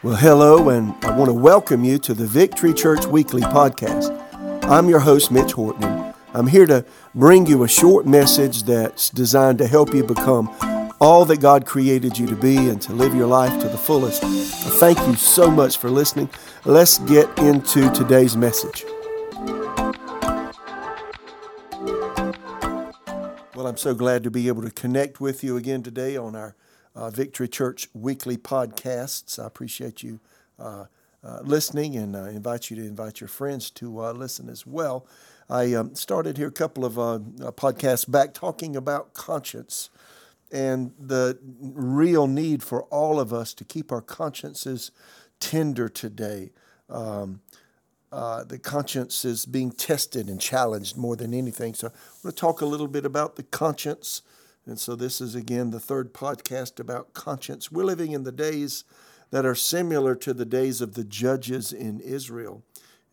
Well, 0.00 0.14
hello, 0.14 0.68
and 0.68 0.94
I 1.04 1.16
want 1.16 1.28
to 1.28 1.34
welcome 1.34 1.82
you 1.82 1.98
to 1.98 2.14
the 2.14 2.24
Victory 2.24 2.72
Church 2.72 3.04
Weekly 3.06 3.42
podcast. 3.42 4.16
I'm 4.62 4.88
your 4.88 5.00
host, 5.00 5.32
Mitch 5.32 5.50
Horton. 5.50 6.14
I'm 6.34 6.46
here 6.46 6.66
to 6.66 6.84
bring 7.16 7.46
you 7.46 7.64
a 7.64 7.68
short 7.68 8.06
message 8.06 8.62
that's 8.62 9.10
designed 9.10 9.58
to 9.58 9.66
help 9.66 9.92
you 9.92 10.04
become 10.04 10.54
all 11.00 11.24
that 11.24 11.40
God 11.40 11.66
created 11.66 12.16
you 12.16 12.28
to 12.28 12.36
be 12.36 12.56
and 12.68 12.80
to 12.82 12.92
live 12.92 13.12
your 13.12 13.26
life 13.26 13.60
to 13.60 13.68
the 13.68 13.76
fullest. 13.76 14.22
Thank 14.78 14.98
you 15.00 15.16
so 15.16 15.50
much 15.50 15.78
for 15.78 15.90
listening. 15.90 16.30
Let's 16.64 16.98
get 16.98 17.36
into 17.36 17.90
today's 17.90 18.36
message. 18.36 18.84
Well, 23.52 23.66
I'm 23.66 23.76
so 23.76 23.96
glad 23.96 24.22
to 24.22 24.30
be 24.30 24.46
able 24.46 24.62
to 24.62 24.70
connect 24.70 25.20
with 25.20 25.42
you 25.42 25.56
again 25.56 25.82
today 25.82 26.16
on 26.16 26.36
our 26.36 26.54
uh, 26.94 27.10
Victory 27.10 27.48
Church 27.48 27.88
weekly 27.94 28.36
podcasts. 28.36 29.38
I 29.42 29.46
appreciate 29.46 30.02
you 30.02 30.20
uh, 30.58 30.84
uh, 31.24 31.40
listening 31.42 31.96
and 31.96 32.16
I 32.16 32.30
invite 32.30 32.70
you 32.70 32.76
to 32.76 32.82
invite 32.82 33.20
your 33.20 33.28
friends 33.28 33.70
to 33.72 34.04
uh, 34.04 34.12
listen 34.12 34.48
as 34.48 34.66
well. 34.66 35.06
I 35.50 35.74
um, 35.74 35.94
started 35.94 36.36
here 36.36 36.48
a 36.48 36.52
couple 36.52 36.84
of 36.84 36.98
uh, 36.98 37.18
podcasts 37.52 38.08
back 38.10 38.34
talking 38.34 38.76
about 38.76 39.14
conscience 39.14 39.90
and 40.52 40.92
the 40.98 41.38
real 41.60 42.26
need 42.26 42.62
for 42.62 42.84
all 42.84 43.20
of 43.20 43.32
us 43.32 43.54
to 43.54 43.64
keep 43.64 43.92
our 43.92 44.00
consciences 44.00 44.90
tender 45.40 45.88
today. 45.88 46.50
Um, 46.88 47.40
uh, 48.10 48.44
the 48.44 48.58
conscience 48.58 49.24
is 49.24 49.44
being 49.44 49.70
tested 49.70 50.28
and 50.28 50.40
challenged 50.40 50.96
more 50.96 51.16
than 51.16 51.34
anything. 51.34 51.74
So, 51.74 51.88
I 51.88 51.90
want 52.24 52.36
to 52.36 52.40
talk 52.40 52.60
a 52.62 52.66
little 52.66 52.88
bit 52.88 53.04
about 53.04 53.36
the 53.36 53.42
conscience 53.42 54.22
and 54.68 54.78
so, 54.78 54.94
this 54.94 55.22
is 55.22 55.34
again 55.34 55.70
the 55.70 55.80
third 55.80 56.12
podcast 56.12 56.78
about 56.78 57.14
conscience. 57.14 57.72
We're 57.72 57.84
living 57.84 58.12
in 58.12 58.24
the 58.24 58.32
days 58.32 58.84
that 59.30 59.46
are 59.46 59.54
similar 59.54 60.14
to 60.16 60.34
the 60.34 60.44
days 60.44 60.82
of 60.82 60.92
the 60.94 61.04
judges 61.04 61.72
in 61.72 62.00
Israel. 62.00 62.62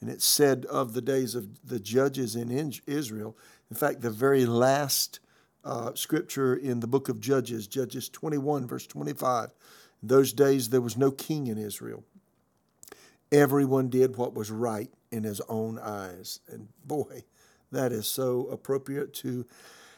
And 0.02 0.10
it's 0.10 0.26
said 0.26 0.66
of 0.66 0.94
the 0.94 1.02
days 1.02 1.34
of 1.34 1.68
the 1.68 1.80
judges 1.80 2.36
in 2.36 2.52
Israel. 2.86 3.38
In 3.72 3.78
fact, 3.78 4.02
the 4.02 4.10
very 4.10 4.46
last 4.46 5.22
uh, 5.64 5.94
scripture 5.96 6.56
in 6.56 6.82
the 6.82 6.88
book 6.88 7.08
of 7.08 7.22
Judges, 7.22 7.68
Judges 7.68 8.10
21, 8.10 8.68
verse 8.68 8.86
25, 8.86 9.50
in 10.02 10.08
those 10.08 10.34
days 10.34 10.70
there 10.70 10.82
was 10.82 10.98
no 10.98 11.10
king 11.10 11.48
in 11.48 11.58
Israel. 11.58 12.04
Everyone 13.32 13.90
did 13.90 14.18
what 14.18 14.34
was 14.34 14.52
right 14.52 14.92
in 15.10 15.24
his 15.24 15.40
own 15.48 15.80
eyes. 15.80 16.42
And 16.50 16.68
boy, 16.84 17.24
that 17.72 17.94
is 17.94 18.08
so 18.08 18.48
appropriate 18.52 19.14
to 19.16 19.46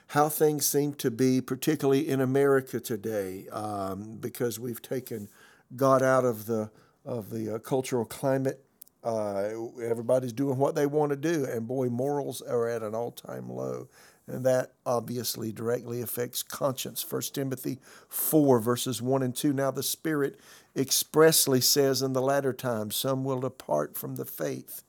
how 0.08 0.30
things 0.30 0.66
seem 0.66 0.94
to 0.94 1.12
be, 1.12 1.42
particularly 1.42 2.08
in 2.08 2.22
America 2.22 2.80
today, 2.80 3.48
um, 3.52 4.18
because 4.20 4.60
we've 4.60 4.82
taken 4.82 5.30
God 5.76 6.02
out 6.02 6.26
of 6.26 6.46
the 6.46 6.72
of 7.06 7.30
the 7.30 7.56
uh, 7.56 7.60
cultural 7.60 8.06
climate. 8.06 8.64
Uh, 9.04 9.50
everybody's 9.84 10.34
doing 10.34 10.58
what 10.58 10.76
they 10.76 10.86
want 10.86 11.12
to 11.12 11.16
do, 11.16 11.46
and 11.46 11.68
boy, 11.68 11.88
morals 11.88 12.42
are 12.42 12.68
at 12.68 12.84
an 12.84 12.94
all-time 12.94 13.50
low, 13.50 13.88
and 14.28 14.46
that 14.46 14.74
obviously 14.86 15.52
directly 15.52 16.02
affects 16.02 16.44
conscience. 16.44 17.02
First 17.02 17.36
Timothy 17.36 17.80
four 18.10 18.60
verses 18.60 19.02
one 19.02 19.24
and 19.24 19.36
two. 19.36 19.54
Now 19.54 19.72
the 19.72 19.84
Spirit 19.84 20.40
expressly 20.76 21.62
says 21.62 22.02
in 22.02 22.14
the 22.14 22.22
latter 22.22 22.54
times, 22.54 22.96
some 22.96 23.24
will 23.24 23.40
depart 23.40 23.98
from 23.98 24.16
the 24.16 24.26
faith 24.26 24.84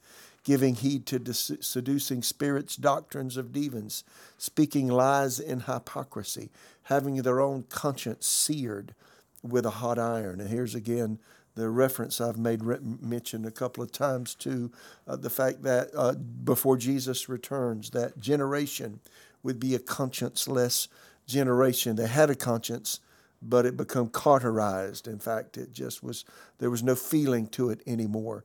giving 0.49 0.77
heed 0.77 1.05
to 1.05 1.35
seducing 1.35 2.23
spirits, 2.23 2.75
doctrines 2.75 3.37
of 3.37 3.53
demons, 3.53 4.03
speaking 4.39 4.89
lies 4.89 5.39
in 5.39 5.61
hypocrisy, 5.61 6.49
having 6.85 7.17
their 7.17 7.39
own 7.39 7.63
conscience 7.69 8.27
seared 8.27 8.95
with 9.43 9.67
a 9.67 9.71
hot 9.73 9.99
iron. 9.99 10.41
And 10.41 10.49
here's 10.49 10.75
again 10.75 11.19
the 11.55 11.69
reference 11.69 12.19
I've 12.19 12.39
made 12.39 12.63
mention 12.63 13.45
a 13.45 13.51
couple 13.51 13.85
of 13.85 13.93
times 13.93 14.35
to 14.37 14.73
uh, 15.07 15.17
the 15.17 15.29
fact 15.29 15.65
that 15.65 15.91
uh, 15.95 16.15
before 16.15 16.79
Jesus 16.79 17.29
returns, 17.29 17.91
that 17.91 18.19
generation 18.19 19.01
would 19.43 19.61
be 19.61 19.75
a 19.75 19.79
conscienceless 19.79 20.89
generation. 21.27 21.97
They 21.97 22.07
had 22.07 22.31
a 22.31 22.35
conscience, 22.35 23.01
but 23.43 23.67
it 23.67 23.77
become 23.77 24.09
cauterized. 24.09 25.09
In 25.09 25.19
fact, 25.19 25.59
it 25.59 25.75
just 25.75 26.03
was 26.03 26.25
there 26.57 26.71
was 26.71 26.83
no 26.83 26.95
feeling 26.95 27.49
to 27.49 27.69
it 27.69 27.83
anymore. 27.87 28.45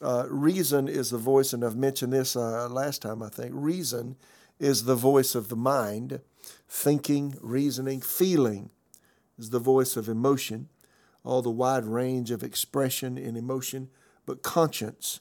Uh, 0.00 0.26
reason 0.28 0.86
is 0.88 1.10
the 1.10 1.18
voice, 1.18 1.52
and 1.52 1.64
I've 1.64 1.76
mentioned 1.76 2.12
this 2.12 2.36
uh, 2.36 2.68
last 2.68 3.02
time, 3.02 3.22
I 3.22 3.28
think. 3.28 3.50
Reason 3.54 4.16
is 4.60 4.84
the 4.84 4.94
voice 4.94 5.34
of 5.34 5.48
the 5.48 5.56
mind. 5.56 6.20
Thinking, 6.68 7.36
reasoning, 7.40 8.00
feeling 8.00 8.70
is 9.38 9.50
the 9.50 9.58
voice 9.58 9.96
of 9.96 10.08
emotion, 10.08 10.68
all 11.24 11.42
the 11.42 11.50
wide 11.50 11.84
range 11.84 12.30
of 12.30 12.42
expression 12.42 13.18
in 13.18 13.36
emotion. 13.36 13.88
But 14.26 14.42
conscience 14.42 15.20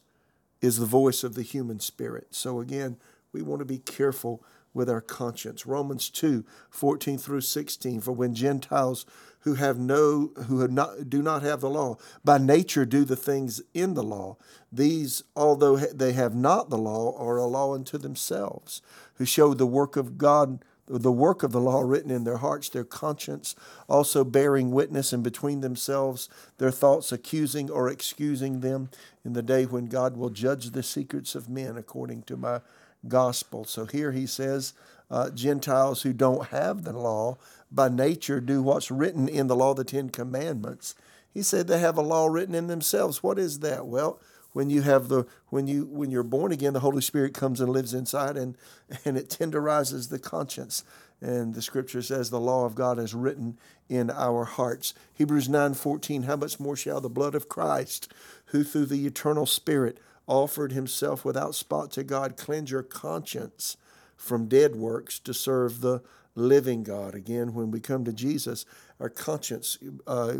is 0.61 0.77
the 0.77 0.85
voice 0.85 1.23
of 1.23 1.35
the 1.35 1.43
human 1.43 1.79
spirit. 1.79 2.27
So 2.31 2.59
again, 2.59 2.97
we 3.31 3.41
want 3.41 3.59
to 3.59 3.65
be 3.65 3.79
careful 3.79 4.43
with 4.77 4.89
our 4.89 5.01
conscience. 5.01 5.65
Romans 5.65 6.09
2 6.09 6.45
14 6.69 7.17
through 7.17 7.41
16. 7.41 7.99
For 7.99 8.13
when 8.13 8.33
Gentiles 8.33 9.05
who 9.47 9.53
have 9.53 9.79
no 9.79 10.31
who 10.47 10.59
have 10.59 10.71
not 10.71 11.09
do 11.09 11.21
not 11.21 11.41
have 11.41 11.61
the 11.61 11.69
law 11.69 11.95
by 12.21 12.37
nature 12.37 12.85
do 12.85 13.05
the 13.05 13.15
things 13.15 13.61
in 13.73 13.93
the 13.93 14.03
law 14.03 14.35
these 14.73 15.23
although 15.37 15.77
they 15.77 16.11
have 16.11 16.35
not 16.35 16.69
the 16.69 16.77
law 16.77 17.17
are 17.17 17.37
a 17.37 17.45
law 17.45 17.73
unto 17.73 17.97
themselves 17.97 18.81
who 19.15 19.23
show 19.23 19.53
the 19.53 19.65
work 19.65 19.95
of 19.95 20.17
god 20.17 20.59
the 20.89 21.11
work 21.13 21.43
of 21.43 21.53
the 21.53 21.61
law 21.61 21.79
written 21.79 22.11
in 22.11 22.25
their 22.25 22.37
hearts 22.37 22.67
their 22.67 22.83
conscience 22.83 23.55
also 23.87 24.25
bearing 24.25 24.71
witness 24.71 25.13
and 25.13 25.23
between 25.23 25.61
themselves 25.61 26.27
their 26.57 26.71
thoughts 26.71 27.13
accusing 27.13 27.69
or 27.69 27.89
excusing 27.89 28.59
them 28.59 28.89
in 29.23 29.31
the 29.31 29.41
day 29.41 29.65
when 29.65 29.85
god 29.85 30.17
will 30.17 30.29
judge 30.29 30.71
the 30.71 30.83
secrets 30.83 31.35
of 31.35 31.47
men 31.47 31.77
according 31.77 32.21
to 32.21 32.35
my 32.35 32.59
gospel. 33.07 33.65
So 33.65 33.85
here 33.85 34.11
he 34.11 34.25
says, 34.25 34.73
uh, 35.09 35.29
Gentiles 35.29 36.01
who 36.01 36.13
don't 36.13 36.47
have 36.47 36.83
the 36.83 36.93
law 36.93 37.37
by 37.71 37.89
nature 37.89 38.39
do 38.39 38.61
what's 38.61 38.91
written 38.91 39.27
in 39.27 39.47
the 39.47 39.55
law, 39.55 39.71
of 39.71 39.77
the 39.77 39.83
Ten 39.83 40.09
Commandments. 40.09 40.95
He 41.33 41.43
said 41.43 41.67
they 41.67 41.79
have 41.79 41.97
a 41.97 42.01
law 42.01 42.27
written 42.27 42.55
in 42.55 42.67
themselves. 42.67 43.21
What 43.21 43.37
is 43.37 43.59
that? 43.59 43.85
Well, 43.85 44.19
when 44.53 44.69
you 44.69 44.81
have 44.81 45.07
the 45.07 45.25
when 45.49 45.67
you 45.67 45.85
when 45.85 46.09
you're 46.09 46.23
born 46.23 46.51
again, 46.51 46.73
the 46.73 46.79
Holy 46.79 47.01
Spirit 47.01 47.33
comes 47.33 47.61
and 47.61 47.69
lives 47.69 47.93
inside, 47.93 48.37
and 48.37 48.57
and 49.05 49.17
it 49.17 49.29
tenderizes 49.29 50.09
the 50.09 50.19
conscience. 50.19 50.83
And 51.19 51.55
the 51.55 51.61
Scripture 51.61 52.01
says 52.01 52.29
the 52.29 52.39
law 52.39 52.65
of 52.65 52.75
God 52.75 52.99
is 52.99 53.13
written 53.13 53.57
in 53.89 54.09
our 54.11 54.45
hearts. 54.45 54.93
Hebrews 55.13 55.47
nine 55.47 55.73
fourteen. 55.73 56.23
How 56.23 56.35
much 56.37 56.59
more 56.59 56.75
shall 56.75 57.01
the 57.01 57.09
blood 57.09 57.35
of 57.35 57.49
Christ, 57.49 58.11
who 58.45 58.63
through 58.63 58.87
the 58.87 59.05
eternal 59.05 59.45
Spirit 59.45 59.99
offered 60.27 60.73
himself 60.73 61.25
without 61.25 61.55
spot 61.55 61.91
to 61.91 62.03
God, 62.03 62.37
cleanse 62.37 62.69
your 62.69 62.83
conscience 62.83 63.77
from 64.15 64.47
dead 64.47 64.75
works 64.75 65.19
to 65.19 65.33
serve 65.33 65.81
the 65.81 66.01
living 66.35 66.83
God. 66.83 67.15
Again, 67.15 67.53
when 67.53 67.71
we 67.71 67.79
come 67.79 68.05
to 68.05 68.13
Jesus, 68.13 68.65
our 68.99 69.09
conscience 69.09 69.77
uh, 70.05 70.33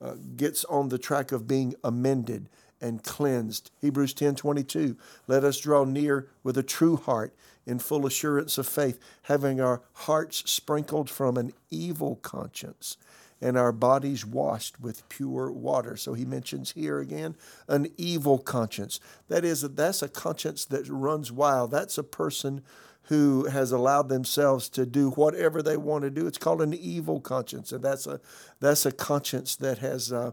uh, 0.00 0.14
gets 0.36 0.64
on 0.66 0.88
the 0.88 0.98
track 0.98 1.32
of 1.32 1.46
being 1.46 1.74
amended 1.84 2.48
and 2.80 3.02
cleansed. 3.02 3.70
Hebrews 3.80 4.12
10 4.14 4.34
22. 4.34 4.96
Let 5.28 5.44
us 5.44 5.58
draw 5.58 5.84
near 5.84 6.28
with 6.42 6.58
a 6.58 6.62
true 6.62 6.96
heart 6.96 7.34
in 7.64 7.78
full 7.78 8.06
assurance 8.06 8.58
of 8.58 8.66
faith, 8.66 8.98
having 9.22 9.60
our 9.60 9.82
hearts 9.92 10.50
sprinkled 10.50 11.08
from 11.08 11.36
an 11.36 11.52
evil 11.70 12.16
conscience 12.16 12.96
and 13.42 13.58
our 13.58 13.72
bodies 13.72 14.24
washed 14.24 14.80
with 14.80 15.08
pure 15.08 15.50
water. 15.50 15.96
So 15.96 16.14
he 16.14 16.24
mentions 16.24 16.72
here 16.72 17.00
again 17.00 17.34
an 17.68 17.88
evil 17.96 18.38
conscience. 18.38 19.00
That 19.28 19.44
is, 19.44 19.62
that's 19.62 20.02
a 20.02 20.08
conscience 20.08 20.64
that 20.66 20.88
runs 20.88 21.32
wild. 21.32 21.72
That's 21.72 21.98
a 21.98 22.04
person 22.04 22.62
who 23.06 23.46
has 23.46 23.72
allowed 23.72 24.08
themselves 24.08 24.68
to 24.70 24.86
do 24.86 25.10
whatever 25.10 25.60
they 25.60 25.76
want 25.76 26.04
to 26.04 26.10
do. 26.10 26.26
It's 26.26 26.38
called 26.38 26.62
an 26.62 26.72
evil 26.72 27.20
conscience, 27.20 27.72
and 27.72 27.82
that's 27.82 28.06
a 28.06 28.20
that's 28.60 28.86
a 28.86 28.92
conscience 28.92 29.56
that 29.56 29.78
has 29.78 30.12
uh, 30.12 30.30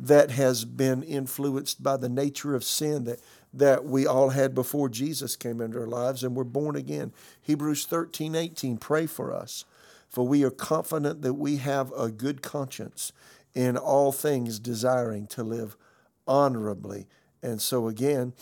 that 0.00 0.32
has 0.32 0.64
been 0.64 1.04
influenced 1.04 1.82
by 1.82 1.96
the 1.96 2.08
nature 2.08 2.56
of 2.56 2.64
sin 2.64 3.04
that 3.04 3.20
that 3.54 3.84
we 3.84 4.06
all 4.06 4.30
had 4.30 4.54
before 4.54 4.88
Jesus 4.88 5.36
came 5.36 5.60
into 5.60 5.78
our 5.78 5.86
lives 5.86 6.22
and 6.22 6.34
we're 6.34 6.44
born 6.44 6.76
again. 6.76 7.12
Hebrews 7.40 7.86
13, 7.86 8.34
18, 8.34 8.76
pray 8.76 9.06
for 9.06 9.32
us 9.32 9.64
for 10.08 10.26
we 10.26 10.42
are 10.44 10.50
confident 10.50 11.22
that 11.22 11.34
we 11.34 11.56
have 11.56 11.92
a 11.92 12.10
good 12.10 12.42
conscience 12.42 13.12
in 13.54 13.76
all 13.76 14.12
things, 14.12 14.58
desiring 14.58 15.26
to 15.28 15.42
live 15.42 15.76
honorably. 16.26 17.06
And 17.42 17.60
so, 17.60 17.88
again, 17.88 18.32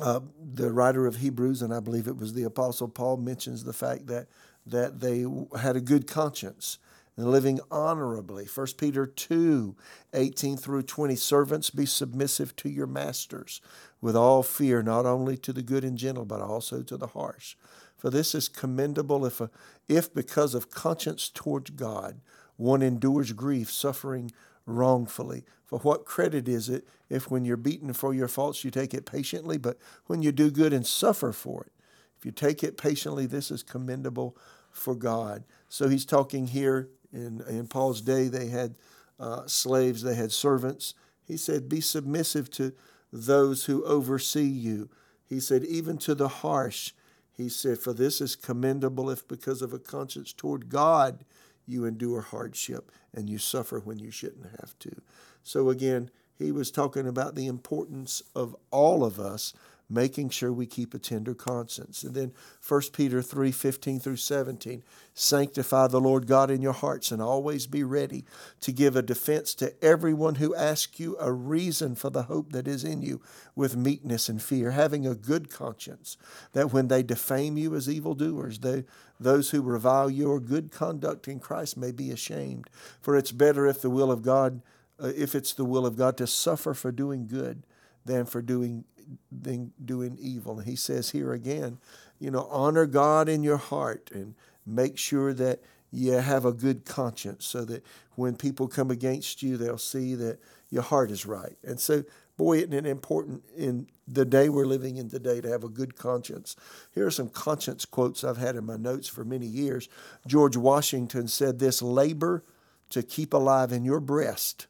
uh, 0.00 0.20
the 0.54 0.72
writer 0.72 1.06
of 1.06 1.16
Hebrews, 1.16 1.62
and 1.62 1.74
I 1.74 1.80
believe 1.80 2.06
it 2.06 2.16
was 2.16 2.34
the 2.34 2.44
Apostle 2.44 2.88
Paul, 2.88 3.16
mentions 3.16 3.64
the 3.64 3.72
fact 3.72 4.06
that, 4.06 4.28
that 4.66 5.00
they 5.00 5.26
had 5.58 5.76
a 5.76 5.80
good 5.80 6.06
conscience 6.06 6.78
and 7.16 7.30
living 7.30 7.60
honorably. 7.70 8.46
1 8.46 8.66
Peter 8.78 9.06
2 9.06 9.76
18 10.14 10.56
through 10.56 10.82
20. 10.82 11.16
Servants, 11.16 11.70
be 11.70 11.86
submissive 11.86 12.54
to 12.56 12.68
your 12.68 12.86
masters 12.86 13.60
with 14.00 14.16
all 14.16 14.42
fear, 14.42 14.82
not 14.82 15.06
only 15.06 15.36
to 15.36 15.52
the 15.52 15.62
good 15.62 15.84
and 15.84 15.98
gentle, 15.98 16.24
but 16.24 16.40
also 16.40 16.82
to 16.82 16.96
the 16.96 17.08
harsh. 17.08 17.56
For 18.00 18.08
this 18.08 18.34
is 18.34 18.48
commendable 18.48 19.26
if, 19.26 19.40
a, 19.40 19.50
if 19.86 20.12
because 20.12 20.54
of 20.54 20.70
conscience 20.70 21.28
towards 21.28 21.70
God 21.70 22.20
one 22.56 22.82
endures 22.82 23.32
grief, 23.32 23.70
suffering 23.70 24.32
wrongfully. 24.66 25.44
For 25.66 25.78
what 25.80 26.04
credit 26.04 26.48
is 26.48 26.68
it 26.68 26.86
if 27.08 27.30
when 27.30 27.44
you're 27.44 27.56
beaten 27.56 27.92
for 27.92 28.12
your 28.12 28.28
faults 28.28 28.64
you 28.64 28.70
take 28.70 28.92
it 28.92 29.06
patiently, 29.06 29.56
but 29.56 29.78
when 30.06 30.22
you 30.22 30.32
do 30.32 30.50
good 30.50 30.72
and 30.72 30.86
suffer 30.86 31.32
for 31.32 31.64
it? 31.64 31.72
If 32.18 32.26
you 32.26 32.32
take 32.32 32.62
it 32.62 32.76
patiently, 32.76 33.26
this 33.26 33.50
is 33.50 33.62
commendable 33.62 34.36
for 34.70 34.94
God. 34.94 35.44
So 35.68 35.88
he's 35.88 36.04
talking 36.04 36.48
here 36.48 36.88
in, 37.12 37.42
in 37.48 37.66
Paul's 37.66 38.00
day, 38.00 38.28
they 38.28 38.48
had 38.48 38.76
uh, 39.18 39.46
slaves, 39.46 40.02
they 40.02 40.14
had 40.14 40.32
servants. 40.32 40.94
He 41.24 41.36
said, 41.36 41.68
Be 41.68 41.80
submissive 41.80 42.50
to 42.52 42.72
those 43.12 43.64
who 43.64 43.84
oversee 43.84 44.48
you. 44.48 44.90
He 45.26 45.40
said, 45.40 45.64
Even 45.64 45.98
to 45.98 46.14
the 46.14 46.28
harsh. 46.28 46.92
He 47.40 47.48
said, 47.48 47.78
For 47.78 47.94
this 47.94 48.20
is 48.20 48.36
commendable 48.36 49.08
if 49.08 49.26
because 49.26 49.62
of 49.62 49.72
a 49.72 49.78
conscience 49.78 50.34
toward 50.34 50.68
God 50.68 51.24
you 51.66 51.86
endure 51.86 52.20
hardship 52.20 52.92
and 53.14 53.30
you 53.30 53.38
suffer 53.38 53.80
when 53.80 53.98
you 53.98 54.10
shouldn't 54.10 54.50
have 54.60 54.78
to. 54.80 55.00
So 55.42 55.70
again, 55.70 56.10
he 56.38 56.52
was 56.52 56.70
talking 56.70 57.06
about 57.06 57.36
the 57.36 57.46
importance 57.46 58.22
of 58.34 58.54
all 58.70 59.02
of 59.02 59.18
us 59.18 59.54
making 59.90 60.30
sure 60.30 60.52
we 60.52 60.66
keep 60.66 60.94
a 60.94 60.98
tender 60.98 61.34
conscience. 61.34 62.04
And 62.04 62.14
then 62.14 62.32
1 62.66 62.82
Peter 62.92 63.20
3 63.20 63.50
15 63.50 63.98
through 63.98 64.16
17 64.16 64.82
sanctify 65.12 65.88
the 65.88 66.00
Lord 66.00 66.26
God 66.26 66.50
in 66.50 66.62
your 66.62 66.72
hearts 66.72 67.10
and 67.10 67.20
always 67.20 67.66
be 67.66 67.82
ready 67.82 68.24
to 68.60 68.72
give 68.72 68.94
a 68.94 69.02
defense 69.02 69.54
to 69.56 69.74
everyone 69.84 70.36
who 70.36 70.54
asks 70.54 71.00
you 71.00 71.16
a 71.18 71.32
reason 71.32 71.96
for 71.96 72.08
the 72.08 72.24
hope 72.24 72.52
that 72.52 72.68
is 72.68 72.84
in 72.84 73.02
you 73.02 73.20
with 73.56 73.76
meekness 73.76 74.28
and 74.28 74.40
fear, 74.40 74.70
having 74.70 75.06
a 75.06 75.14
good 75.14 75.50
conscience, 75.50 76.16
that 76.52 76.72
when 76.72 76.88
they 76.88 77.02
defame 77.02 77.58
you 77.58 77.74
as 77.74 77.88
evildoers, 77.88 78.60
they, 78.60 78.84
those 79.18 79.50
who 79.50 79.60
revile 79.60 80.08
your 80.08 80.38
good 80.38 80.70
conduct 80.70 81.26
in 81.26 81.40
Christ 81.40 81.76
may 81.76 81.90
be 81.90 82.10
ashamed. 82.10 82.70
For 83.00 83.16
it's 83.16 83.32
better 83.32 83.66
if 83.66 83.82
the 83.82 83.90
will 83.90 84.12
of 84.12 84.22
God, 84.22 84.62
uh, 85.02 85.12
if 85.16 85.34
it's 85.34 85.52
the 85.52 85.64
will 85.64 85.84
of 85.84 85.96
God 85.96 86.16
to 86.18 86.26
suffer 86.26 86.74
for 86.74 86.92
doing 86.92 87.26
good 87.26 87.64
than 88.04 88.24
for 88.24 88.40
doing 88.40 88.84
than 89.30 89.72
doing 89.84 90.16
evil. 90.20 90.58
And 90.58 90.68
he 90.68 90.76
says 90.76 91.10
here 91.10 91.32
again, 91.32 91.78
you 92.18 92.30
know, 92.30 92.46
honor 92.50 92.86
God 92.86 93.28
in 93.28 93.42
your 93.42 93.56
heart 93.56 94.10
and 94.12 94.34
make 94.66 94.98
sure 94.98 95.32
that 95.34 95.60
you 95.90 96.12
have 96.12 96.44
a 96.44 96.52
good 96.52 96.84
conscience 96.84 97.46
so 97.46 97.64
that 97.64 97.84
when 98.14 98.36
people 98.36 98.68
come 98.68 98.90
against 98.90 99.42
you, 99.42 99.56
they'll 99.56 99.78
see 99.78 100.14
that 100.14 100.38
your 100.70 100.82
heart 100.82 101.10
is 101.10 101.26
right. 101.26 101.56
And 101.64 101.80
so, 101.80 102.04
boy, 102.36 102.58
isn't 102.58 102.72
it 102.72 102.86
important 102.86 103.42
in 103.56 103.88
the 104.06 104.24
day 104.24 104.48
we're 104.48 104.66
living 104.66 104.98
in 104.98 105.10
today 105.10 105.40
to 105.40 105.48
have 105.48 105.64
a 105.64 105.68
good 105.68 105.96
conscience? 105.96 106.54
Here 106.94 107.06
are 107.06 107.10
some 107.10 107.28
conscience 107.28 107.84
quotes 107.84 108.22
I've 108.22 108.36
had 108.36 108.54
in 108.54 108.64
my 108.64 108.76
notes 108.76 109.08
for 109.08 109.24
many 109.24 109.46
years. 109.46 109.88
George 110.26 110.56
Washington 110.56 111.26
said 111.26 111.58
this 111.58 111.82
labor 111.82 112.44
to 112.90 113.02
keep 113.02 113.32
alive 113.32 113.72
in 113.72 113.84
your 113.84 114.00
breast 114.00 114.66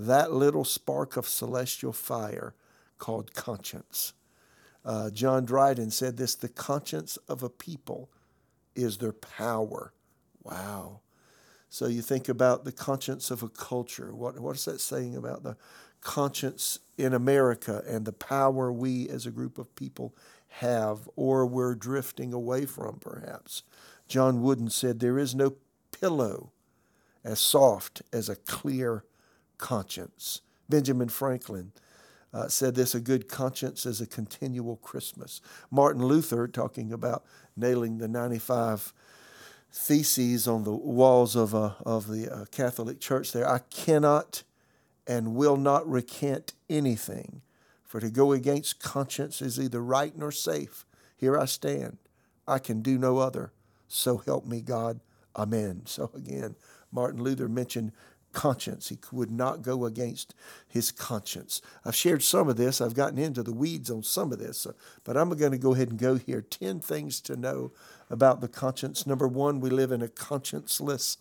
that 0.00 0.32
little 0.32 0.64
spark 0.64 1.16
of 1.16 1.28
celestial 1.28 1.92
fire 1.92 2.54
called 3.00 3.34
conscience. 3.34 4.12
Uh, 4.84 5.10
John 5.10 5.44
Dryden 5.44 5.90
said 5.90 6.16
this 6.16 6.36
the 6.36 6.48
conscience 6.48 7.16
of 7.28 7.42
a 7.42 7.50
people 7.50 8.08
is 8.76 8.98
their 8.98 9.12
power. 9.12 9.92
Wow. 10.44 11.00
So 11.68 11.86
you 11.86 12.02
think 12.02 12.28
about 12.28 12.64
the 12.64 12.72
conscience 12.72 13.30
of 13.30 13.42
a 13.42 13.48
culture. 13.48 14.14
What, 14.14 14.38
what 14.38 14.56
is 14.56 14.64
that 14.64 14.80
saying 14.80 15.16
about 15.16 15.42
the 15.42 15.56
conscience 16.00 16.78
in 16.96 17.12
America 17.12 17.82
and 17.86 18.04
the 18.04 18.12
power 18.12 18.72
we 18.72 19.08
as 19.08 19.26
a 19.26 19.30
group 19.30 19.58
of 19.58 19.74
people 19.76 20.14
have, 20.48 21.08
or 21.14 21.46
we're 21.46 21.74
drifting 21.74 22.32
away 22.32 22.66
from, 22.66 22.98
perhaps? 23.00 23.62
John 24.08 24.42
Wooden 24.42 24.70
said, 24.70 24.98
There 24.98 25.18
is 25.18 25.34
no 25.34 25.54
pillow 25.92 26.52
as 27.22 27.38
soft 27.38 28.02
as 28.12 28.28
a 28.28 28.36
clear 28.36 29.04
conscience. 29.58 30.40
Benjamin 30.68 31.08
Franklin 31.08 31.72
uh, 32.32 32.48
said 32.48 32.74
this 32.74 32.94
a 32.94 33.00
good 33.00 33.28
conscience 33.28 33.86
is 33.86 34.00
a 34.00 34.06
continual 34.06 34.76
Christmas. 34.76 35.40
Martin 35.70 36.04
Luther, 36.04 36.46
talking 36.46 36.92
about 36.92 37.24
nailing 37.56 37.98
the 37.98 38.08
95 38.08 38.92
theses 39.72 40.48
on 40.48 40.64
the 40.64 40.74
walls 40.74 41.36
of, 41.36 41.54
uh, 41.54 41.72
of 41.84 42.08
the 42.08 42.32
uh, 42.32 42.44
Catholic 42.46 43.00
Church 43.00 43.32
there, 43.32 43.48
I 43.48 43.58
cannot 43.70 44.42
and 45.06 45.34
will 45.34 45.56
not 45.56 45.88
recant 45.90 46.52
anything, 46.68 47.42
for 47.82 48.00
to 48.00 48.10
go 48.10 48.32
against 48.32 48.80
conscience 48.80 49.42
is 49.42 49.58
either 49.58 49.82
right 49.82 50.16
nor 50.16 50.30
safe. 50.30 50.86
Here 51.16 51.36
I 51.36 51.46
stand. 51.46 51.98
I 52.46 52.58
can 52.58 52.80
do 52.80 52.96
no 52.96 53.18
other. 53.18 53.52
So 53.88 54.18
help 54.18 54.46
me 54.46 54.60
God. 54.60 55.00
Amen. 55.34 55.82
So 55.86 56.10
again, 56.14 56.54
Martin 56.92 57.22
Luther 57.22 57.48
mentioned 57.48 57.92
conscience. 58.32 58.88
He 58.88 58.98
would 59.12 59.30
not 59.30 59.62
go 59.62 59.84
against 59.84 60.34
his 60.66 60.90
conscience. 60.90 61.60
I've 61.84 61.94
shared 61.94 62.22
some 62.22 62.48
of 62.48 62.56
this. 62.56 62.80
I've 62.80 62.94
gotten 62.94 63.18
into 63.18 63.42
the 63.42 63.52
weeds 63.52 63.90
on 63.90 64.02
some 64.02 64.32
of 64.32 64.38
this, 64.38 64.66
but 65.04 65.16
I'm 65.16 65.30
going 65.30 65.52
to 65.52 65.58
go 65.58 65.74
ahead 65.74 65.88
and 65.88 65.98
go 65.98 66.14
here. 66.14 66.40
10 66.40 66.80
things 66.80 67.20
to 67.22 67.36
know 67.36 67.72
about 68.08 68.40
the 68.40 68.48
conscience. 68.48 69.06
Number 69.06 69.28
one, 69.28 69.60
we 69.60 69.70
live 69.70 69.92
in 69.92 70.02
a 70.02 70.08
conscienceless 70.08 71.16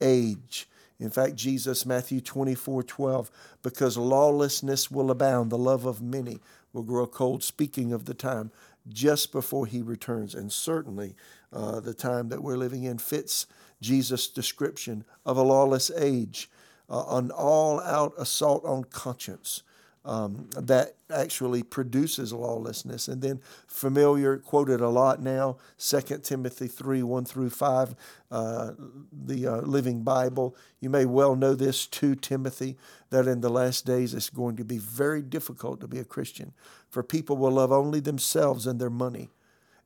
age. 0.00 0.68
In 0.98 1.10
fact, 1.10 1.36
Jesus, 1.36 1.84
Matthew 1.84 2.20
24 2.20 2.82
12, 2.82 3.30
because 3.62 3.98
lawlessness 3.98 4.90
will 4.90 5.10
abound, 5.10 5.50
the 5.50 5.58
love 5.58 5.84
of 5.84 6.00
many 6.00 6.38
will 6.72 6.82
grow 6.82 7.06
cold. 7.06 7.44
Speaking 7.44 7.92
of 7.92 8.06
the 8.06 8.14
time 8.14 8.50
just 8.88 9.32
before 9.32 9.66
he 9.66 9.82
returns. 9.82 10.34
And 10.34 10.52
certainly 10.52 11.14
uh, 11.52 11.80
the 11.80 11.94
time 11.94 12.28
that 12.28 12.42
we're 12.42 12.56
living 12.56 12.84
in 12.84 12.98
fits 12.98 13.46
Jesus' 13.80 14.28
description 14.28 15.04
of 15.24 15.36
a 15.36 15.42
lawless 15.42 15.90
age, 15.96 16.50
uh, 16.88 17.04
an 17.10 17.30
all 17.30 17.80
out 17.80 18.14
assault 18.18 18.64
on 18.64 18.84
conscience. 18.84 19.62
Um, 20.04 20.48
that 20.56 20.94
actually 21.10 21.64
produces 21.64 22.32
lawlessness. 22.32 23.08
And 23.08 23.20
then 23.20 23.40
familiar, 23.66 24.36
quoted 24.36 24.80
a 24.80 24.88
lot 24.88 25.20
now, 25.20 25.56
2 25.78 26.00
Timothy 26.22 26.68
3 26.68 27.02
1 27.02 27.24
through 27.24 27.50
5, 27.50 27.96
uh, 28.30 28.70
the 29.12 29.46
uh, 29.48 29.56
Living 29.62 30.04
Bible. 30.04 30.54
You 30.78 30.90
may 30.90 31.06
well 31.06 31.34
know 31.34 31.56
this 31.56 31.88
too, 31.88 32.14
Timothy, 32.14 32.76
that 33.10 33.26
in 33.26 33.40
the 33.40 33.50
last 33.50 33.84
days 33.84 34.14
it's 34.14 34.30
going 34.30 34.54
to 34.58 34.64
be 34.64 34.78
very 34.78 35.22
difficult 35.22 35.80
to 35.80 35.88
be 35.88 35.98
a 35.98 36.04
Christian, 36.04 36.52
for 36.88 37.02
people 37.02 37.36
will 37.36 37.50
love 37.50 37.72
only 37.72 37.98
themselves 37.98 38.64
and 38.64 38.78
their 38.78 38.90
money 38.90 39.30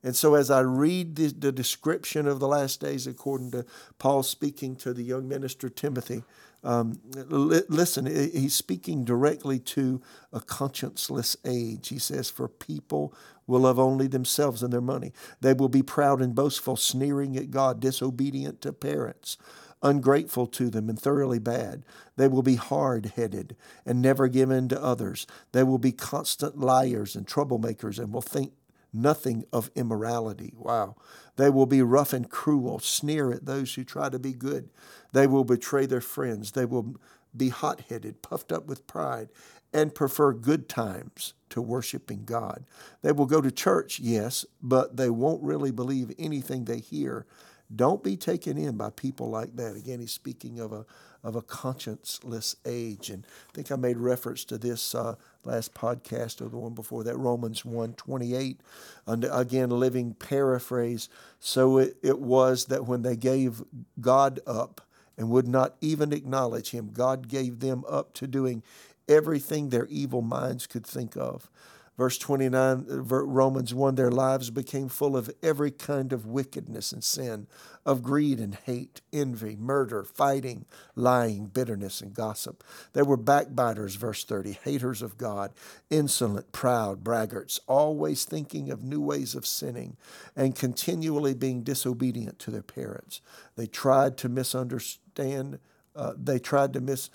and 0.03 0.15
so, 0.15 0.33
as 0.33 0.49
I 0.49 0.61
read 0.61 1.15
the, 1.15 1.27
the, 1.27 1.51
description 1.51 2.27
of 2.27 2.39
the 2.39 2.47
last 2.47 2.79
days, 2.79 3.05
according 3.05 3.51
to 3.51 3.65
Paul 3.99 4.23
speaking 4.23 4.75
to 4.77 4.93
the 4.93 5.03
young 5.03 5.27
minister 5.27 5.69
Timothy, 5.69 6.23
um, 6.63 6.99
li- 7.13 7.61
listen, 7.69 8.07
he's 8.07 8.55
speaking 8.55 9.05
directly 9.05 9.59
to 9.59 10.01
a 10.33 10.39
conscienceless 10.39 11.35
age. 11.45 11.89
He 11.89 11.99
says, 11.99 12.29
For 12.29 12.47
people 12.47 13.13
will 13.45 13.61
love 13.61 13.77
only 13.77 14.07
themselves 14.07 14.63
and 14.63 14.73
their 14.73 14.81
money. 14.81 15.13
They 15.39 15.53
will 15.53 15.69
be 15.69 15.83
proud 15.83 16.19
and 16.19 16.33
boastful, 16.33 16.77
sneering 16.77 17.37
at 17.37 17.51
God, 17.51 17.79
disobedient 17.79 18.61
to 18.61 18.73
parents 18.73 19.37
ungrateful 19.83 20.45
to 20.47 20.69
them 20.69 20.89
and 20.89 20.99
thoroughly 20.99 21.39
bad. 21.39 21.83
They 22.15 22.27
will 22.27 22.43
be 22.43 22.55
hard 22.55 23.13
headed 23.15 23.55
and 23.85 24.01
never 24.01 24.27
give 24.27 24.51
in 24.51 24.67
to 24.69 24.81
others. 24.81 25.25
They 25.51 25.63
will 25.63 25.79
be 25.79 25.91
constant 25.91 26.59
liars 26.59 27.15
and 27.15 27.25
troublemakers 27.25 27.97
and 27.97 28.13
will 28.13 28.21
think 28.21 28.53
nothing 28.93 29.45
of 29.53 29.71
immorality. 29.75 30.53
Wow. 30.55 30.95
They 31.37 31.49
will 31.49 31.65
be 31.65 31.81
rough 31.81 32.13
and 32.13 32.29
cruel, 32.29 32.79
sneer 32.79 33.31
at 33.31 33.45
those 33.45 33.73
who 33.73 33.83
try 33.83 34.09
to 34.09 34.19
be 34.19 34.33
good. 34.33 34.69
They 35.13 35.27
will 35.27 35.43
betray 35.43 35.85
their 35.85 36.01
friends. 36.01 36.51
They 36.51 36.65
will 36.65 36.95
be 37.35 37.49
hot 37.49 37.81
headed, 37.89 38.21
puffed 38.21 38.51
up 38.51 38.67
with 38.67 38.87
pride, 38.87 39.29
and 39.73 39.95
prefer 39.95 40.33
good 40.33 40.67
times 40.67 41.33
to 41.49 41.61
worshiping 41.61 42.23
God. 42.25 42.65
They 43.01 43.11
will 43.11 43.25
go 43.25 43.41
to 43.41 43.51
church, 43.51 43.99
yes, 43.99 44.45
but 44.61 44.97
they 44.97 45.09
won't 45.09 45.43
really 45.43 45.71
believe 45.71 46.11
anything 46.19 46.65
they 46.65 46.79
hear. 46.79 47.25
Don't 47.73 48.03
be 48.03 48.17
taken 48.17 48.57
in 48.57 48.75
by 48.75 48.89
people 48.89 49.29
like 49.29 49.55
that. 49.55 49.77
Again, 49.77 50.01
he's 50.01 50.11
speaking 50.11 50.59
of 50.59 50.73
a 50.73 50.85
of 51.23 51.35
a 51.35 51.41
conscienceless 51.41 52.55
age. 52.65 53.09
And 53.09 53.25
I 53.25 53.53
think 53.53 53.71
I 53.71 53.75
made 53.75 53.97
reference 53.97 54.43
to 54.45 54.57
this 54.57 54.95
uh, 54.95 55.15
last 55.43 55.73
podcast 55.73 56.41
or 56.41 56.49
the 56.49 56.57
one 56.57 56.73
before 56.73 57.03
that, 57.03 57.17
Romans 57.17 57.63
1 57.63 57.93
28. 57.93 58.61
And 59.05 59.27
again, 59.31 59.69
living 59.69 60.13
paraphrase. 60.13 61.09
So 61.39 61.77
it, 61.77 61.97
it 62.01 62.19
was 62.19 62.65
that 62.65 62.87
when 62.87 63.01
they 63.01 63.15
gave 63.15 63.63
God 63.99 64.39
up 64.47 64.81
and 65.17 65.29
would 65.29 65.47
not 65.47 65.75
even 65.81 66.13
acknowledge 66.13 66.71
Him, 66.71 66.91
God 66.93 67.27
gave 67.27 67.59
them 67.59 67.83
up 67.87 68.13
to 68.15 68.27
doing 68.27 68.63
everything 69.07 69.69
their 69.69 69.85
evil 69.87 70.21
minds 70.21 70.67
could 70.67 70.85
think 70.85 71.15
of. 71.15 71.49
Verse 71.97 72.17
29, 72.17 72.85
Romans 72.87 73.73
1 73.73 73.95
their 73.95 74.09
lives 74.09 74.49
became 74.49 74.87
full 74.87 75.17
of 75.17 75.29
every 75.43 75.71
kind 75.71 76.13
of 76.13 76.25
wickedness 76.25 76.91
and 76.93 77.03
sin, 77.03 77.47
of 77.85 78.01
greed 78.01 78.39
and 78.39 78.55
hate, 78.55 79.01
envy, 79.11 79.57
murder, 79.57 80.03
fighting, 80.03 80.65
lying, 80.95 81.45
bitterness, 81.47 81.99
and 81.99 82.13
gossip. 82.13 82.63
They 82.93 83.01
were 83.01 83.17
backbiters, 83.17 83.95
verse 83.95 84.23
30, 84.23 84.53
haters 84.63 85.01
of 85.01 85.17
God, 85.17 85.51
insolent, 85.89 86.51
proud, 86.53 87.03
braggarts, 87.03 87.59
always 87.67 88.23
thinking 88.23 88.71
of 88.71 88.83
new 88.83 89.01
ways 89.01 89.35
of 89.35 89.45
sinning, 89.45 89.97
and 90.35 90.55
continually 90.55 91.33
being 91.33 91.61
disobedient 91.61 92.39
to 92.39 92.51
their 92.51 92.63
parents. 92.63 93.19
They 93.57 93.67
tried 93.67 94.17
to 94.19 94.29
misunderstand, 94.29 95.59
uh, 95.95 96.13
they 96.15 96.39
tried 96.39 96.71
to 96.73 96.81
mis 96.81 97.09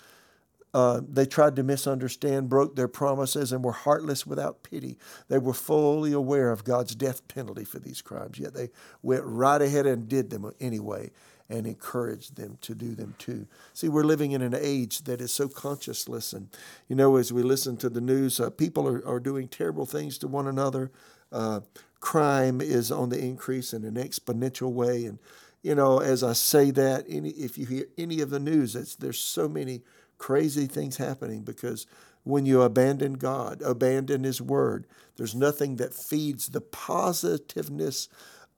Uh, 0.77 1.01
they 1.09 1.25
tried 1.25 1.55
to 1.55 1.63
misunderstand, 1.63 2.49
broke 2.49 2.75
their 2.75 2.87
promises, 2.87 3.51
and 3.51 3.65
were 3.65 3.71
heartless 3.71 4.27
without 4.27 4.61
pity. 4.61 4.95
They 5.27 5.39
were 5.39 5.55
fully 5.55 6.13
aware 6.13 6.51
of 6.51 6.63
God's 6.63 6.93
death 6.93 7.27
penalty 7.27 7.63
for 7.63 7.79
these 7.79 7.99
crimes, 7.99 8.37
yet 8.37 8.53
they 8.53 8.69
went 9.01 9.23
right 9.25 9.59
ahead 9.59 9.87
and 9.87 10.07
did 10.07 10.29
them 10.29 10.51
anyway 10.59 11.09
and 11.49 11.65
encouraged 11.65 12.35
them 12.35 12.59
to 12.61 12.75
do 12.75 12.93
them 12.93 13.15
too. 13.17 13.47
See, 13.73 13.89
we're 13.89 14.03
living 14.03 14.33
in 14.33 14.43
an 14.43 14.53
age 14.55 15.05
that 15.05 15.19
is 15.19 15.33
so 15.33 15.47
conscienceless. 15.47 16.31
And, 16.31 16.49
you 16.87 16.95
know, 16.95 17.15
as 17.15 17.33
we 17.33 17.41
listen 17.41 17.77
to 17.77 17.89
the 17.89 17.99
news, 17.99 18.39
uh, 18.39 18.51
people 18.51 18.87
are, 18.87 19.03
are 19.07 19.19
doing 19.19 19.47
terrible 19.47 19.87
things 19.87 20.19
to 20.19 20.27
one 20.27 20.45
another. 20.45 20.91
Uh, 21.31 21.61
crime 22.01 22.61
is 22.61 22.91
on 22.91 23.09
the 23.09 23.17
increase 23.17 23.73
in 23.73 23.83
an 23.83 23.95
exponential 23.95 24.71
way. 24.71 25.05
And, 25.05 25.17
you 25.63 25.73
know, 25.73 25.97
as 26.01 26.21
I 26.23 26.33
say 26.33 26.69
that, 26.69 27.05
any, 27.09 27.29
if 27.29 27.57
you 27.57 27.65
hear 27.65 27.85
any 27.97 28.21
of 28.21 28.29
the 28.29 28.39
news, 28.39 28.73
there's 28.99 29.17
so 29.17 29.49
many 29.49 29.81
crazy 30.17 30.65
things 30.67 30.97
happening 30.97 31.43
because 31.43 31.87
when 32.23 32.45
you 32.45 32.61
abandon 32.61 33.13
God, 33.13 33.61
abandon 33.61 34.23
His 34.23 34.41
Word, 34.41 34.85
there's 35.15 35.35
nothing 35.35 35.77
that 35.77 35.93
feeds 35.93 36.49
the 36.49 36.61
positiveness 36.61 38.09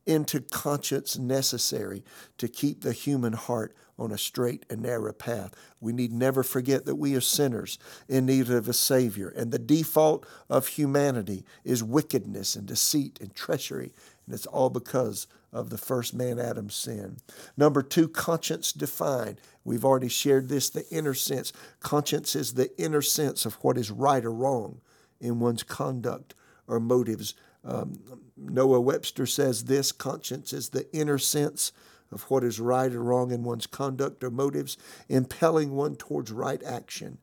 into 0.06 0.39
conscience 0.39 1.20
necessary 1.20 2.04
to 2.38 2.48
keep 2.48 2.82
the 2.82 2.94
human 2.94 3.34
heart 3.34 3.75
on 4.00 4.12
a 4.12 4.18
straight 4.18 4.66
and 4.70 4.82
narrow 4.82 5.13
path. 5.13 5.54
We 5.80 5.94
need 5.94 6.12
never 6.12 6.42
forget 6.42 6.86
that 6.86 6.96
we 6.96 7.16
are 7.16 7.22
sinners 7.22 7.78
in 8.08 8.25
need 8.25 8.50
of 8.50 8.68
a 8.68 8.74
Savior, 8.74 9.30
and 9.30 9.51
the 9.51 9.60
default 9.60 10.25
of 10.50 10.68
humanity 10.68 11.46
is 11.63 11.84
wickedness 11.84 12.56
and 12.56 12.66
deceit 12.66 13.20
and 13.22 13.36
treachery, 13.36 13.94
and 14.25 14.34
it's 14.34 14.48
all 14.48 14.70
because 14.70 15.28
of 15.51 15.70
the 15.70 15.77
first 15.77 16.13
man 16.13 16.39
Adam's 16.39 16.75
sin. 16.75 17.18
Number 17.58 17.82
two, 17.82 18.08
conscience 18.08 18.72
defined. 18.72 19.39
We've 19.63 19.86
already 19.86 20.10
shared 20.10 20.50
this, 20.50 20.70
the 20.70 20.88
inner 20.89 21.13
sense. 21.13 21.51
Conscience 21.79 22.36
is 22.36 22.53
the 22.53 22.70
inner 22.79 23.01
sense 23.01 23.46
of 23.46 23.56
what 23.56 23.77
is 23.77 23.91
right 23.91 24.24
or 24.24 24.32
wrong 24.32 24.82
in 25.20 25.39
one's 25.39 25.63
conduct 25.63 26.36
or 26.68 26.79
motives 26.79 27.34
um, 27.63 28.00
Noah 28.38 28.82
Webster 28.82 29.25
says 29.25 29.65
this 29.65 29.91
conscience 29.91 30.53
is 30.53 30.70
the 30.70 30.91
inner 30.96 31.18
sense 31.18 31.72
of 32.12 32.24
what 32.24 32.44
is 32.44 32.60
right 32.60 32.91
or 32.91 33.03
wrong 33.03 33.32
in 33.32 33.44
one's 33.44 33.68
conduct 33.68 34.24
or 34.24 34.32
motives, 34.32 34.77
impelling 35.08 35.72
one 35.72 35.96
towards 35.96 36.32
right 36.32 36.63
action. 36.63 37.20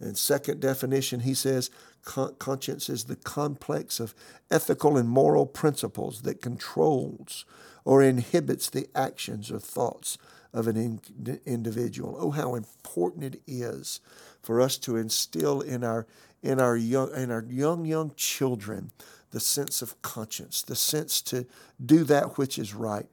And 0.00 0.16
second 0.16 0.60
definition, 0.60 1.20
he 1.20 1.34
says, 1.34 1.70
conscience 2.04 2.88
is 2.88 3.04
the 3.04 3.16
complex 3.16 4.00
of 4.00 4.14
ethical 4.50 4.96
and 4.96 5.08
moral 5.08 5.46
principles 5.46 6.22
that 6.22 6.40
controls 6.40 7.44
or 7.84 8.02
inhibits 8.02 8.70
the 8.70 8.88
actions 8.94 9.50
or 9.50 9.58
thoughts 9.58 10.16
of 10.52 10.66
an 10.66 10.76
in- 10.76 11.40
individual. 11.46 12.16
Oh, 12.18 12.30
how 12.30 12.54
important 12.54 13.34
it 13.34 13.42
is 13.46 14.00
for 14.42 14.60
us 14.60 14.78
to 14.78 14.96
instill 14.96 15.60
in 15.60 15.84
our 15.84 16.06
in 16.42 16.58
our 16.58 16.76
young 16.76 17.14
in 17.14 17.30
our 17.30 17.44
young 17.48 17.84
young 17.84 18.12
children 18.16 18.90
the 19.30 19.40
sense 19.40 19.82
of 19.82 20.00
conscience, 20.02 20.62
the 20.62 20.74
sense 20.74 21.22
to 21.22 21.46
do 21.84 22.04
that 22.04 22.36
which 22.36 22.58
is 22.58 22.74
right. 22.74 23.06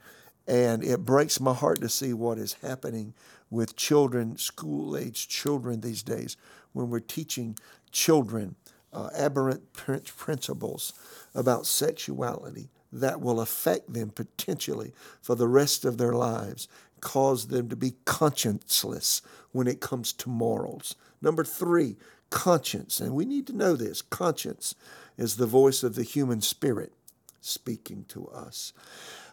And 0.48 0.84
it 0.84 1.06
breaks 1.06 1.40
my 1.40 1.54
heart 1.54 1.82
to 1.82 1.90
see 1.90 2.14
what 2.14 2.38
is 2.38 2.54
happening 2.62 3.14
with 3.50 3.76
children, 3.76 4.38
school 4.38 4.98
age 4.98 5.28
children 5.28 5.82
these 5.82 6.04
days, 6.04 6.38
when 6.78 6.90
we're 6.90 7.00
teaching 7.00 7.58
children 7.92 8.56
uh, 8.94 9.10
aberrant 9.16 9.74
principles 9.74 10.94
about 11.36 11.66
sexuality 11.66 12.70
that 12.92 13.20
will 13.22 13.42
affect 13.42 13.94
them 13.94 14.10
potentially 14.10 14.94
for 15.22 15.36
the 15.36 15.48
rest 15.48 15.84
of 15.84 15.98
their 15.98 16.14
lives, 16.14 16.68
cause 17.02 17.48
them 17.48 17.70
to 17.70 17.76
be 17.76 17.96
conscienceless 18.06 19.22
when 19.52 19.68
it 19.68 19.82
comes 19.82 20.14
to 20.14 20.30
morals. 20.30 20.96
Number 21.22 21.44
three, 21.44 21.98
conscience. 22.30 23.00
And 23.00 23.14
we 23.14 23.26
need 23.26 23.48
to 23.48 23.56
know 23.56 23.76
this 23.76 24.02
conscience 24.02 24.76
is 25.18 25.36
the 25.36 25.46
voice 25.46 25.84
of 25.84 25.96
the 25.96 26.04
human 26.04 26.42
spirit 26.42 26.94
speaking 27.42 28.06
to 28.10 28.28
us. 28.28 28.74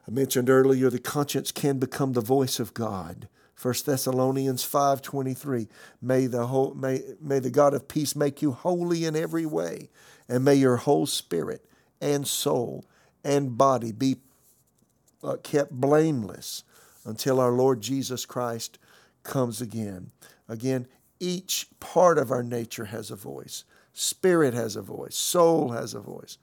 I 0.06 0.10
mentioned 0.10 0.50
earlier 0.50 0.90
the 0.90 0.98
conscience 0.98 1.50
can 1.50 1.78
become 1.78 2.12
the 2.12 2.20
voice 2.20 2.60
of 2.60 2.74
God. 2.74 3.28
1 3.60 3.74
Thessalonians 3.86 4.64
5:23 4.64 5.68
may 6.02 6.26
the 6.26 6.46
whole, 6.46 6.74
may, 6.74 7.02
may 7.20 7.38
the 7.38 7.50
God 7.50 7.74
of 7.74 7.88
peace 7.88 8.16
make 8.16 8.42
you 8.42 8.52
holy 8.52 9.04
in 9.04 9.16
every 9.16 9.46
way 9.46 9.90
and 10.28 10.44
may 10.44 10.54
your 10.54 10.76
whole 10.76 11.06
spirit 11.06 11.64
and 12.00 12.26
soul 12.26 12.84
and 13.24 13.56
body 13.56 13.92
be 13.92 14.16
uh, 15.22 15.36
kept 15.42 15.70
blameless 15.70 16.64
until 17.04 17.40
our 17.40 17.52
Lord 17.52 17.80
Jesus 17.80 18.26
Christ 18.26 18.78
comes 19.22 19.60
again. 19.60 20.10
Again, 20.48 20.86
each 21.20 21.68
part 21.80 22.18
of 22.18 22.30
our 22.30 22.42
nature 22.42 22.86
has 22.86 23.10
a 23.10 23.16
voice. 23.16 23.64
Spirit 23.92 24.54
has 24.54 24.76
a 24.76 24.82
voice, 24.82 25.14
soul 25.14 25.70
has 25.70 25.94
a 25.94 26.00
voice, 26.00 26.36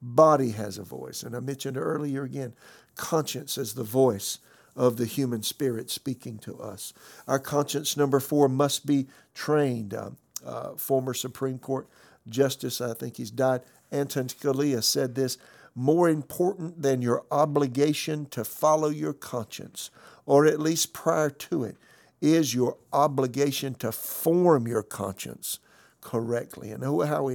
body 0.00 0.50
has 0.52 0.78
a 0.78 0.84
voice. 0.84 1.22
And 1.22 1.36
I 1.36 1.40
mentioned 1.40 1.76
earlier 1.76 2.22
again, 2.22 2.54
conscience 2.94 3.58
is 3.58 3.74
the 3.74 3.82
voice 3.82 4.38
of 4.76 4.96
the 4.96 5.06
human 5.06 5.42
spirit 5.42 5.90
speaking 5.90 6.38
to 6.38 6.58
us. 6.58 6.92
Our 7.26 7.38
conscience, 7.38 7.96
number 7.96 8.20
four, 8.20 8.48
must 8.48 8.86
be 8.86 9.08
trained. 9.34 9.94
Uh, 9.94 10.10
uh, 10.44 10.74
former 10.74 11.14
Supreme 11.14 11.58
Court 11.58 11.88
Justice, 12.28 12.80
I 12.80 12.94
think 12.94 13.16
he's 13.16 13.30
died, 13.30 13.62
Anton 13.90 14.28
Scalia 14.28 14.82
said 14.82 15.14
this 15.14 15.38
more 15.74 16.08
important 16.08 16.82
than 16.82 17.02
your 17.02 17.24
obligation 17.30 18.26
to 18.26 18.44
follow 18.44 18.88
your 18.88 19.12
conscience, 19.12 19.90
or 20.26 20.46
at 20.46 20.60
least 20.60 20.92
prior 20.92 21.30
to 21.30 21.64
it, 21.64 21.76
is 22.20 22.54
your 22.54 22.76
obligation 22.92 23.74
to 23.74 23.90
form 23.90 24.68
your 24.68 24.82
conscience 24.82 25.58
correctly. 26.00 26.70
And 26.70 26.84
how 26.84 27.28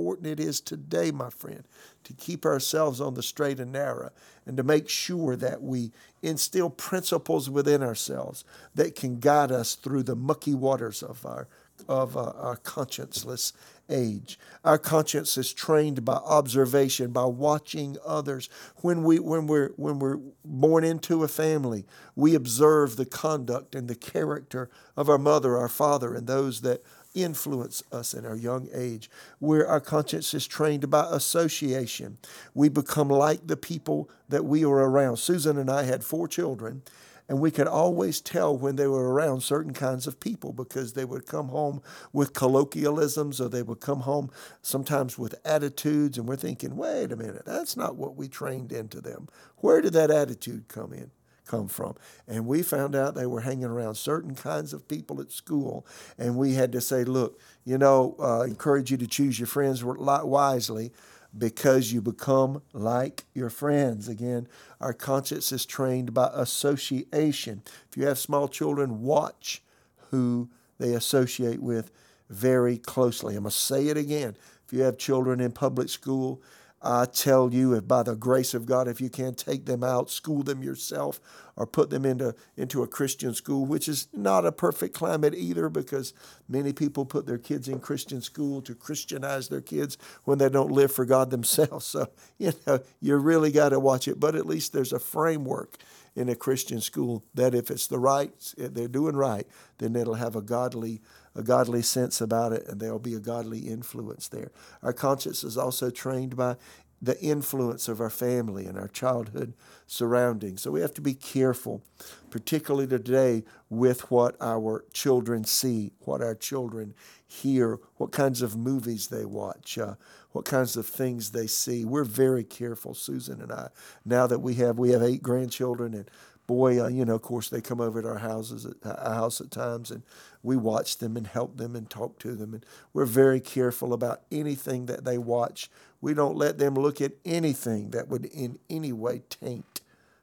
important 0.00 0.26
it 0.26 0.40
is 0.40 0.60
today, 0.60 1.10
my 1.10 1.28
friend, 1.28 1.62
to 2.04 2.14
keep 2.14 2.46
ourselves 2.46 3.00
on 3.00 3.12
the 3.12 3.22
straight 3.22 3.60
and 3.60 3.70
narrow 3.70 4.10
and 4.46 4.56
to 4.56 4.62
make 4.62 4.88
sure 4.88 5.36
that 5.36 5.62
we 5.62 5.92
instill 6.22 6.70
principles 6.70 7.50
within 7.50 7.82
ourselves 7.82 8.42
that 8.74 8.96
can 8.96 9.20
guide 9.20 9.52
us 9.52 9.74
through 9.74 10.02
the 10.02 10.16
mucky 10.16 10.54
waters 10.54 11.02
of 11.02 11.24
our 11.26 11.46
of 11.88 12.14
uh, 12.14 12.32
our 12.36 12.56
conscienceless 12.58 13.54
age. 13.88 14.38
Our 14.64 14.76
conscience 14.76 15.38
is 15.38 15.52
trained 15.52 16.04
by 16.04 16.14
observation, 16.14 17.10
by 17.10 17.24
watching 17.24 17.96
others. 18.04 18.50
When 18.82 19.02
we 19.02 19.18
when 19.18 19.46
we're 19.46 19.70
when 19.76 19.98
we're 19.98 20.18
born 20.44 20.84
into 20.84 21.24
a 21.24 21.28
family, 21.28 21.86
we 22.14 22.34
observe 22.34 22.96
the 22.96 23.06
conduct 23.06 23.74
and 23.74 23.88
the 23.88 23.94
character 23.94 24.68
of 24.96 25.08
our 25.08 25.18
mother, 25.18 25.56
our 25.56 25.68
father, 25.68 26.14
and 26.14 26.26
those 26.26 26.60
that 26.60 26.82
influence 27.14 27.82
us 27.92 28.14
in 28.14 28.24
our 28.24 28.36
young 28.36 28.68
age, 28.72 29.10
where 29.38 29.66
our 29.66 29.80
conscience 29.80 30.32
is 30.34 30.46
trained 30.46 30.90
by 30.90 31.06
association. 31.10 32.18
We 32.54 32.68
become 32.68 33.08
like 33.08 33.46
the 33.46 33.56
people 33.56 34.10
that 34.28 34.44
we 34.44 34.64
are 34.64 34.88
around. 34.88 35.16
Susan 35.18 35.58
and 35.58 35.70
I 35.70 35.84
had 35.84 36.04
four 36.04 36.28
children, 36.28 36.82
and 37.28 37.40
we 37.40 37.50
could 37.52 37.68
always 37.68 38.20
tell 38.20 38.56
when 38.56 38.76
they 38.76 38.88
were 38.88 39.12
around 39.12 39.42
certain 39.42 39.72
kinds 39.72 40.06
of 40.06 40.18
people 40.18 40.52
because 40.52 40.94
they 40.94 41.04
would 41.04 41.26
come 41.26 41.48
home 41.48 41.80
with 42.12 42.34
colloquialisms 42.34 43.40
or 43.40 43.48
they 43.48 43.62
would 43.62 43.80
come 43.80 44.00
home 44.00 44.30
sometimes 44.62 45.16
with 45.16 45.34
attitudes, 45.44 46.18
and 46.18 46.26
we're 46.26 46.36
thinking, 46.36 46.76
wait 46.76 47.12
a 47.12 47.16
minute, 47.16 47.44
that's 47.46 47.76
not 47.76 47.96
what 47.96 48.16
we 48.16 48.28
trained 48.28 48.72
into 48.72 49.00
them. 49.00 49.28
Where 49.58 49.80
did 49.80 49.92
that 49.92 50.10
attitude 50.10 50.68
come 50.68 50.92
in? 50.92 51.10
Come 51.50 51.68
from. 51.68 51.96
And 52.28 52.46
we 52.46 52.62
found 52.62 52.94
out 52.94 53.14
they 53.14 53.26
were 53.26 53.40
hanging 53.40 53.64
around 53.64 53.96
certain 53.96 54.34
kinds 54.34 54.72
of 54.72 54.86
people 54.86 55.20
at 55.20 55.32
school. 55.32 55.86
And 56.16 56.36
we 56.36 56.54
had 56.54 56.72
to 56.72 56.80
say, 56.80 57.04
look, 57.04 57.40
you 57.64 57.76
know, 57.76 58.14
uh, 58.20 58.42
encourage 58.42 58.90
you 58.90 58.96
to 58.98 59.06
choose 59.06 59.38
your 59.38 59.46
friends 59.46 59.82
wisely 59.84 60.92
because 61.36 61.92
you 61.92 62.00
become 62.00 62.62
like 62.72 63.24
your 63.34 63.50
friends. 63.50 64.08
Again, 64.08 64.48
our 64.80 64.92
conscience 64.92 65.52
is 65.52 65.66
trained 65.66 66.14
by 66.14 66.30
association. 66.32 67.62
If 67.90 67.96
you 67.96 68.06
have 68.06 68.18
small 68.18 68.48
children, 68.48 69.02
watch 69.02 69.62
who 70.10 70.50
they 70.78 70.94
associate 70.94 71.60
with 71.60 71.90
very 72.28 72.78
closely. 72.78 73.34
I'm 73.34 73.42
going 73.42 73.50
to 73.50 73.56
say 73.56 73.88
it 73.88 73.96
again. 73.96 74.36
If 74.66 74.72
you 74.72 74.82
have 74.82 74.98
children 74.98 75.40
in 75.40 75.52
public 75.52 75.88
school, 75.88 76.42
I 76.82 77.04
tell 77.04 77.52
you, 77.52 77.74
if 77.74 77.86
by 77.86 78.02
the 78.02 78.16
grace 78.16 78.54
of 78.54 78.64
God, 78.64 78.88
if 78.88 79.00
you 79.00 79.10
can 79.10 79.34
take 79.34 79.66
them 79.66 79.84
out, 79.84 80.10
school 80.10 80.42
them 80.42 80.62
yourself, 80.62 81.20
or 81.54 81.66
put 81.66 81.90
them 81.90 82.06
into, 82.06 82.34
into 82.56 82.82
a 82.82 82.86
Christian 82.86 83.34
school, 83.34 83.66
which 83.66 83.86
is 83.86 84.08
not 84.14 84.46
a 84.46 84.52
perfect 84.52 84.94
climate 84.94 85.34
either, 85.34 85.68
because 85.68 86.14
many 86.48 86.72
people 86.72 87.04
put 87.04 87.26
their 87.26 87.36
kids 87.36 87.68
in 87.68 87.80
Christian 87.80 88.22
school 88.22 88.62
to 88.62 88.74
Christianize 88.74 89.48
their 89.48 89.60
kids 89.60 89.98
when 90.24 90.38
they 90.38 90.48
don't 90.48 90.72
live 90.72 90.90
for 90.90 91.04
God 91.04 91.30
themselves. 91.30 91.94
So, 92.00 92.08
you 92.38 92.52
know, 92.66 92.80
you 93.00 93.16
really 93.16 93.50
got 93.50 93.70
to 93.70 93.80
watch 93.80 94.06
it. 94.06 94.20
But 94.20 94.36
at 94.36 94.46
least 94.46 94.72
there's 94.72 94.92
a 94.92 95.00
framework 95.00 95.76
in 96.14 96.28
a 96.28 96.36
Christian 96.36 96.80
school 96.80 97.24
that 97.34 97.54
if 97.54 97.70
it's 97.70 97.88
the 97.88 97.98
right, 97.98 98.32
they're 98.56 98.88
doing 98.88 99.16
right, 99.16 99.46
then 99.78 99.96
it'll 99.96 100.14
have 100.14 100.36
a 100.36 100.42
godly 100.42 101.00
a 101.34 101.42
godly 101.42 101.82
sense 101.82 102.20
about 102.20 102.52
it, 102.52 102.66
and 102.66 102.80
there'll 102.80 102.98
be 102.98 103.14
a 103.14 103.20
godly 103.20 103.60
influence 103.60 104.28
there. 104.28 104.50
Our 104.82 104.92
conscience 104.92 105.44
is 105.44 105.56
also 105.56 105.90
trained 105.90 106.36
by 106.36 106.56
the 107.02 107.18
influence 107.20 107.88
of 107.88 108.00
our 108.00 108.10
family 108.10 108.66
and 108.66 108.78
our 108.78 108.88
childhood 108.88 109.54
surroundings. 109.86 110.60
So 110.60 110.70
we 110.70 110.82
have 110.82 110.92
to 110.94 111.00
be 111.00 111.14
careful, 111.14 111.82
particularly 112.28 112.86
today, 112.86 113.44
with 113.70 114.10
what 114.10 114.36
our 114.40 114.84
children 114.92 115.44
see, 115.44 115.92
what 116.00 116.20
our 116.20 116.34
children 116.34 116.94
hear, 117.26 117.78
what 117.96 118.12
kinds 118.12 118.42
of 118.42 118.56
movies 118.56 119.08
they 119.08 119.24
watch, 119.24 119.78
uh, 119.78 119.94
what 120.32 120.44
kinds 120.44 120.76
of 120.76 120.86
things 120.86 121.30
they 121.30 121.46
see. 121.46 121.84
We're 121.84 122.04
very 122.04 122.44
careful, 122.44 122.92
Susan 122.92 123.40
and 123.40 123.50
I. 123.50 123.68
Now 124.04 124.26
that 124.26 124.40
we 124.40 124.54
have 124.54 124.78
we 124.78 124.90
have 124.90 125.02
eight 125.02 125.22
grandchildren, 125.22 125.94
and 125.94 126.10
boy, 126.50 126.82
uh, 126.82 126.88
you 126.88 127.04
know, 127.04 127.14
of 127.14 127.22
course, 127.22 127.48
they 127.48 127.60
come 127.60 127.80
over 127.80 128.02
to 128.02 128.08
our 128.08 128.18
houses, 128.18 128.66
at, 128.66 128.74
our 128.84 129.14
house 129.14 129.40
at 129.40 129.52
times, 129.52 129.92
and 129.92 130.02
we 130.42 130.56
watch 130.56 130.98
them 130.98 131.16
and 131.16 131.28
help 131.28 131.58
them 131.58 131.76
and 131.76 131.88
talk 131.88 132.18
to 132.18 132.34
them, 132.34 132.52
and 132.52 132.66
we're 132.92 133.04
very 133.04 133.38
careful 133.38 133.92
about 133.92 134.22
anything 134.32 134.86
that 134.86 135.04
they 135.04 135.16
watch. 135.16 135.70
We 136.00 136.12
don't 136.12 136.36
let 136.36 136.58
them 136.58 136.74
look 136.74 137.00
at 137.00 137.12
anything 137.24 137.90
that 137.92 138.08
would 138.08 138.24
in 138.24 138.58
any 138.68 138.92
way 138.92 139.22
taint 139.30 139.80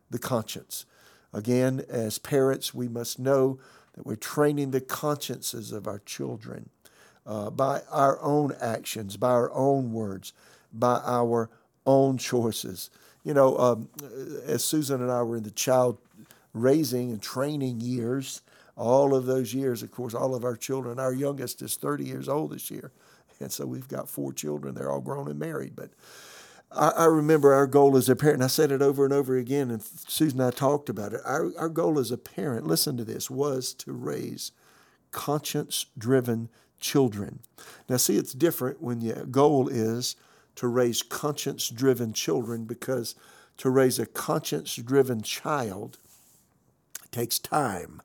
the 0.10 0.20
conscience. 0.20 0.86
Again, 1.32 1.86
as 1.88 2.20
parents, 2.20 2.74
we 2.74 2.90
must 2.90 3.20
know 3.20 3.58
that 3.94 4.06
we're 4.06 4.18
training 4.18 4.72
the 4.72 4.82
consciences 4.82 5.72
of 5.72 5.88
our 5.88 6.00
children 6.00 6.70
uh, 7.26 7.52
by 7.52 7.84
our 7.90 8.22
own 8.22 8.54
actions, 8.60 9.16
by 9.16 9.32
our 9.32 9.52
own 9.54 9.94
words, 9.94 10.34
by 10.74 11.00
our 11.06 11.50
own 11.86 12.18
choices. 12.18 12.90
You 13.24 13.34
know, 13.34 13.58
um, 13.58 13.90
as 14.46 14.66
Susan 14.66 15.02
and 15.02 15.10
I 15.10 15.24
were 15.24 15.38
in 15.38 15.44
the 15.44 15.52
child 15.52 16.00
raising 16.62 17.12
and 17.12 17.22
training 17.22 17.82
years, 17.82 18.42
all 18.76 19.16
of 19.16 19.26
those 19.26 19.54
years, 19.54 19.84
of 19.84 19.92
course, 19.92 20.14
all 20.14 20.36
of 20.36 20.44
our 20.44 20.56
children, 20.56 21.00
our 21.00 21.14
youngest 21.14 21.62
is 21.62 21.76
30 21.76 22.06
years 22.06 22.30
old 22.30 22.52
this 22.52 22.72
year. 22.72 22.92
And 23.40 23.52
so 23.52 23.68
we've 23.68 23.88
got 23.88 24.10
four 24.10 24.34
children. 24.34 24.74
They're 24.74 24.90
all 24.90 25.00
grown 25.00 25.30
and 25.30 25.38
married. 25.38 25.76
But 25.76 25.92
I, 26.72 26.90
I 26.90 27.06
remember 27.06 27.54
our 27.54 27.68
goal 27.68 27.96
as 27.96 28.10
a 28.10 28.16
parent, 28.16 28.42
I 28.42 28.48
said 28.48 28.72
it 28.72 28.82
over 28.82 29.06
and 29.06 29.14
over 29.14 29.38
again, 29.38 29.70
and 29.70 29.80
Susan 29.84 30.42
and 30.42 30.48
I 30.48 30.52
talked 30.52 30.90
about 30.90 31.14
it. 31.14 31.22
Our, 31.24 31.52
our 31.56 31.70
goal 31.70 32.00
as 32.00 32.10
a 32.10 32.18
parent, 32.18 32.66
listen 32.66 32.98
to 32.98 33.04
this, 33.04 33.30
was 33.30 33.76
to 33.76 33.94
raise 33.94 34.52
conscience 35.12 35.86
driven 35.98 36.50
children. 36.80 37.40
Now, 37.88 37.98
see, 37.98 38.18
it's 38.18 38.34
different 38.34 38.82
when 38.82 39.02
your 39.02 39.26
goal 39.26 39.68
is 39.68 40.16
to 40.56 40.68
raise 40.68 41.02
conscience 41.04 41.70
driven 41.70 42.14
children 42.14 42.66
because 42.66 43.16
to 43.58 43.70
raise 43.70 44.00
a 44.00 44.06
conscience 44.06 44.76
driven 44.76 45.22
child 45.22 46.00
takes 47.12 47.40
time. 47.40 48.02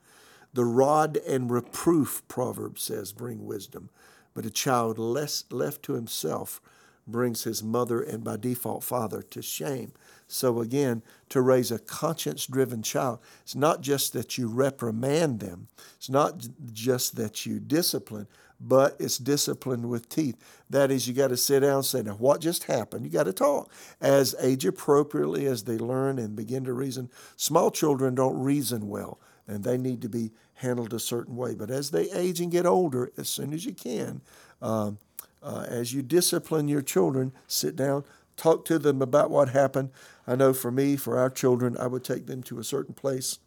The 0.52 0.64
rod 0.64 1.16
and 1.26 1.50
reproof, 1.50 2.22
Proverb 2.28 2.78
says, 2.78 3.12
bring 3.12 3.46
wisdom, 3.46 3.90
but 4.34 4.46
a 4.46 4.50
child 4.50 4.98
less 4.98 5.44
left 5.50 5.82
to 5.84 5.94
himself 5.94 6.60
brings 7.06 7.44
his 7.44 7.62
mother 7.62 8.00
and 8.00 8.22
by 8.22 8.36
default 8.36 8.84
father 8.84 9.22
to 9.22 9.42
shame. 9.42 9.92
So, 10.28 10.60
again, 10.60 11.02
to 11.30 11.40
raise 11.40 11.70
a 11.70 11.78
conscience 11.78 12.46
driven 12.46 12.82
child, 12.82 13.18
it's 13.42 13.54
not 13.54 13.80
just 13.80 14.12
that 14.12 14.38
you 14.38 14.48
reprimand 14.48 15.40
them, 15.40 15.68
it's 15.96 16.08
not 16.08 16.46
just 16.72 17.16
that 17.16 17.44
you 17.44 17.58
discipline, 17.58 18.28
but 18.62 18.96
it's 18.98 19.18
disciplined 19.18 19.88
with 19.88 20.08
teeth. 20.08 20.36
That 20.70 20.90
is, 20.90 21.08
you 21.08 21.14
got 21.14 21.28
to 21.28 21.36
sit 21.36 21.60
down 21.60 21.76
and 21.76 21.84
say, 21.84 22.02
Now, 22.02 22.12
what 22.12 22.40
just 22.40 22.64
happened? 22.64 23.04
You 23.04 23.10
got 23.10 23.24
to 23.24 23.32
talk. 23.32 23.70
As 24.00 24.34
age 24.40 24.64
appropriately 24.64 25.46
as 25.46 25.64
they 25.64 25.78
learn 25.78 26.18
and 26.18 26.36
begin 26.36 26.64
to 26.64 26.72
reason, 26.72 27.10
small 27.36 27.70
children 27.70 28.14
don't 28.14 28.38
reason 28.38 28.88
well 28.88 29.18
and 29.46 29.64
they 29.64 29.76
need 29.76 30.00
to 30.02 30.08
be 30.08 30.30
handled 30.54 30.94
a 30.94 31.00
certain 31.00 31.36
way. 31.36 31.54
But 31.54 31.70
as 31.70 31.90
they 31.90 32.10
age 32.10 32.40
and 32.40 32.52
get 32.52 32.66
older, 32.66 33.10
as 33.18 33.28
soon 33.28 33.52
as 33.52 33.64
you 33.64 33.74
can, 33.74 34.20
um, 34.60 34.98
uh, 35.42 35.66
as 35.68 35.92
you 35.92 36.02
discipline 36.02 36.68
your 36.68 36.82
children, 36.82 37.32
sit 37.48 37.74
down, 37.74 38.04
talk 38.36 38.64
to 38.66 38.78
them 38.78 39.02
about 39.02 39.30
what 39.30 39.48
happened. 39.48 39.90
I 40.26 40.36
know 40.36 40.52
for 40.52 40.70
me, 40.70 40.96
for 40.96 41.18
our 41.18 41.30
children, 41.30 41.76
I 41.76 41.88
would 41.88 42.04
take 42.04 42.26
them 42.26 42.42
to 42.44 42.60
a 42.60 42.64
certain 42.64 42.94
place 42.94 43.38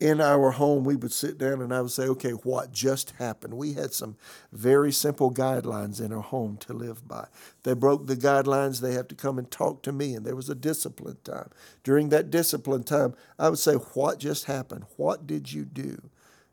in 0.00 0.18
our 0.18 0.50
home, 0.50 0.84
we 0.84 0.96
would 0.96 1.12
sit 1.12 1.36
down 1.36 1.60
and 1.60 1.74
I 1.74 1.82
would 1.82 1.90
say, 1.90 2.04
okay, 2.04 2.30
what 2.30 2.72
just 2.72 3.10
happened? 3.18 3.54
We 3.54 3.74
had 3.74 3.92
some 3.92 4.16
very 4.50 4.92
simple 4.92 5.30
guidelines 5.30 6.00
in 6.00 6.10
our 6.10 6.22
home 6.22 6.56
to 6.62 6.72
live 6.72 7.06
by. 7.06 7.26
They 7.64 7.74
broke 7.74 8.06
the 8.06 8.16
guidelines, 8.16 8.80
they 8.80 8.94
have 8.94 9.08
to 9.08 9.14
come 9.14 9.38
and 9.38 9.50
talk 9.50 9.82
to 9.82 9.92
me, 9.92 10.14
and 10.14 10.24
there 10.24 10.34
was 10.34 10.48
a 10.48 10.54
discipline 10.54 11.18
time. 11.22 11.50
During 11.84 12.08
that 12.08 12.30
discipline 12.30 12.82
time, 12.82 13.14
I 13.38 13.50
would 13.50 13.58
say, 13.58 13.74
what 13.74 14.18
just 14.18 14.46
happened? 14.46 14.86
What 14.96 15.26
did 15.26 15.52
you 15.52 15.66
do? 15.66 16.00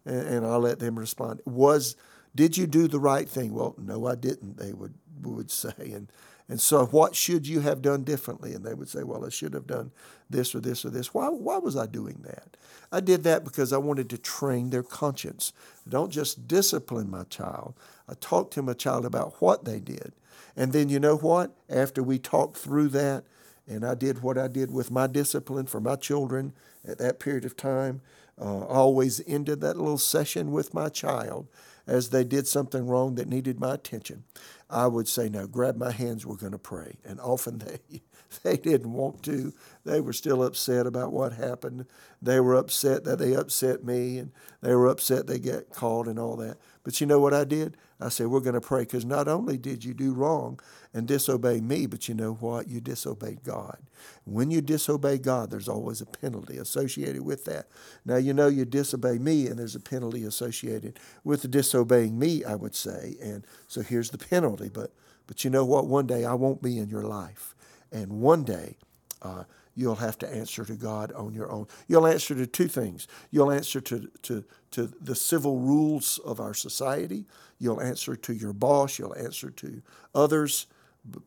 And, 0.05 0.27
and 0.27 0.45
I'll 0.45 0.59
let 0.59 0.79
them 0.79 0.99
respond. 0.99 1.39
Was 1.45 1.95
did 2.35 2.55
you 2.55 2.67
do 2.67 2.87
the 2.87 2.99
right 2.99 3.27
thing? 3.27 3.53
Well, 3.53 3.73
no, 3.79 4.05
I 4.05 4.13
didn't. 4.13 4.57
They 4.57 4.71
would 4.71 4.93
would 5.21 5.51
say, 5.51 5.73
and 5.77 6.07
and 6.49 6.61
so, 6.61 6.85
what 6.85 7.15
should 7.15 7.45
you 7.45 7.59
have 7.61 7.81
done 7.81 8.03
differently? 8.03 8.53
And 8.53 8.63
they 8.63 8.73
would 8.73 8.87
say, 8.87 9.03
Well, 9.03 9.25
I 9.25 9.29
should 9.29 9.53
have 9.53 9.67
done 9.67 9.91
this 10.29 10.55
or 10.55 10.59
this 10.59 10.85
or 10.85 10.89
this. 10.89 11.13
Why, 11.13 11.27
why 11.27 11.57
was 11.57 11.75
I 11.75 11.85
doing 11.85 12.21
that? 12.23 12.55
I 12.91 13.01
did 13.01 13.23
that 13.23 13.43
because 13.43 13.73
I 13.73 13.77
wanted 13.77 14.09
to 14.11 14.17
train 14.17 14.69
their 14.69 14.83
conscience. 14.83 15.51
I 15.85 15.89
don't 15.89 16.11
just 16.11 16.47
discipline 16.47 17.09
my 17.09 17.23
child, 17.23 17.73
I 18.07 18.13
talk 18.19 18.51
to 18.51 18.61
my 18.61 18.73
child 18.73 19.05
about 19.05 19.41
what 19.41 19.65
they 19.65 19.79
did. 19.79 20.13
And 20.55 20.73
then, 20.73 20.89
you 20.89 20.99
know 20.99 21.17
what? 21.17 21.51
After 21.69 22.01
we 22.01 22.17
talked 22.17 22.57
through 22.57 22.89
that, 22.89 23.25
and 23.67 23.85
I 23.85 23.93
did 23.93 24.23
what 24.23 24.37
I 24.37 24.47
did 24.47 24.71
with 24.71 24.89
my 24.89 25.07
discipline 25.07 25.65
for 25.65 25.81
my 25.81 25.97
children 25.97 26.53
at 26.87 26.97
that 26.99 27.19
period 27.19 27.43
of 27.43 27.57
time, 27.57 28.01
uh, 28.39 28.63
always 28.65 29.21
ended 29.27 29.59
that 29.61 29.77
little 29.77 29.97
session 29.97 30.51
with 30.51 30.73
my 30.73 30.87
child 30.87 31.47
as 31.87 32.09
they 32.09 32.23
did 32.23 32.47
something 32.47 32.85
wrong 32.87 33.15
that 33.15 33.27
needed 33.27 33.59
my 33.59 33.73
attention, 33.73 34.25
I 34.69 34.87
would 34.87 35.07
say, 35.07 35.29
No, 35.29 35.47
grab 35.47 35.77
my 35.77 35.91
hands, 35.91 36.25
we're 36.25 36.35
going 36.35 36.51
to 36.51 36.59
pray. 36.59 36.97
And 37.05 37.19
often 37.19 37.57
they, 37.59 38.01
they 38.43 38.57
didn't 38.57 38.93
want 38.93 39.23
to. 39.23 39.53
They 39.85 40.01
were 40.01 40.13
still 40.13 40.43
upset 40.43 40.85
about 40.85 41.13
what 41.13 41.33
happened. 41.33 41.85
They 42.21 42.39
were 42.39 42.55
upset 42.55 43.05
that 43.05 43.19
they 43.19 43.33
upset 43.33 43.83
me, 43.83 44.17
and 44.17 44.31
they 44.61 44.75
were 44.75 44.87
upset 44.87 45.27
they 45.27 45.39
got 45.39 45.69
called 45.69 46.07
and 46.07 46.19
all 46.19 46.35
that. 46.37 46.57
But 46.87 47.01
you 47.01 47.05
know 47.05 47.19
what 47.19 47.33
I 47.33 47.43
did? 47.43 47.75
I 47.99 48.07
said, 48.07 48.27
We're 48.27 48.39
going 48.39 48.53
to 48.53 48.61
pray 48.61 48.83
because 48.83 49.03
not 49.03 49.27
only 49.27 49.57
did 49.57 49.83
you 49.83 49.93
do 49.93 50.13
wrong 50.13 50.57
and 50.93 51.05
disobey 51.05 51.59
me, 51.59 51.85
but 51.85 52.07
you 52.07 52.15
know 52.15 52.35
what? 52.35 52.69
You 52.69 52.79
disobeyed 52.79 53.43
God. 53.43 53.79
When 54.23 54.51
you 54.51 54.61
disobey 54.61 55.17
God, 55.17 55.51
there's 55.51 55.67
always 55.67 55.99
a 55.99 56.05
penalty 56.05 56.57
associated 56.57 57.23
with 57.23 57.43
that. 57.43 57.67
Now, 58.05 58.15
you 58.15 58.33
know 58.33 58.47
you 58.47 58.63
disobey 58.63 59.17
me, 59.17 59.47
and 59.47 59.59
there's 59.59 59.75
a 59.75 59.81
penalty 59.81 60.23
associated 60.23 60.97
with 61.25 61.51
disobeying 61.51 62.17
me, 62.17 62.45
I 62.45 62.55
would 62.55 62.73
say. 62.73 63.17
And 63.21 63.45
so 63.67 63.81
here's 63.81 64.11
the 64.11 64.17
penalty. 64.17 64.69
But, 64.69 64.93
but 65.27 65.43
you 65.43 65.49
know 65.49 65.65
what? 65.65 65.87
One 65.87 66.07
day 66.07 66.23
I 66.23 66.35
won't 66.35 66.61
be 66.61 66.77
in 66.77 66.87
your 66.87 67.03
life. 67.03 67.53
And 67.91 68.21
one 68.21 68.45
day, 68.45 68.77
uh, 69.21 69.43
you'll 69.77 69.95
have 69.95 70.17
to 70.17 70.27
answer 70.27 70.65
to 70.65 70.73
God 70.73 71.11
on 71.11 71.35
your 71.35 71.51
own. 71.51 71.67
You'll 71.87 72.07
answer 72.07 72.33
to 72.33 72.47
two 72.47 72.67
things. 72.67 73.07
You'll 73.29 73.51
answer 73.51 73.79
to, 73.79 74.09
to, 74.23 74.43
to 74.71 74.91
the 74.99 75.13
civil 75.13 75.59
rules 75.59 76.17
of 76.25 76.39
our 76.39 76.55
society. 76.55 77.25
You'll 77.59 77.79
answer 77.79 78.15
to 78.15 78.33
your 78.33 78.53
boss. 78.53 78.97
You'll 78.97 79.15
answer 79.15 79.51
to 79.51 79.83
others. 80.15 80.65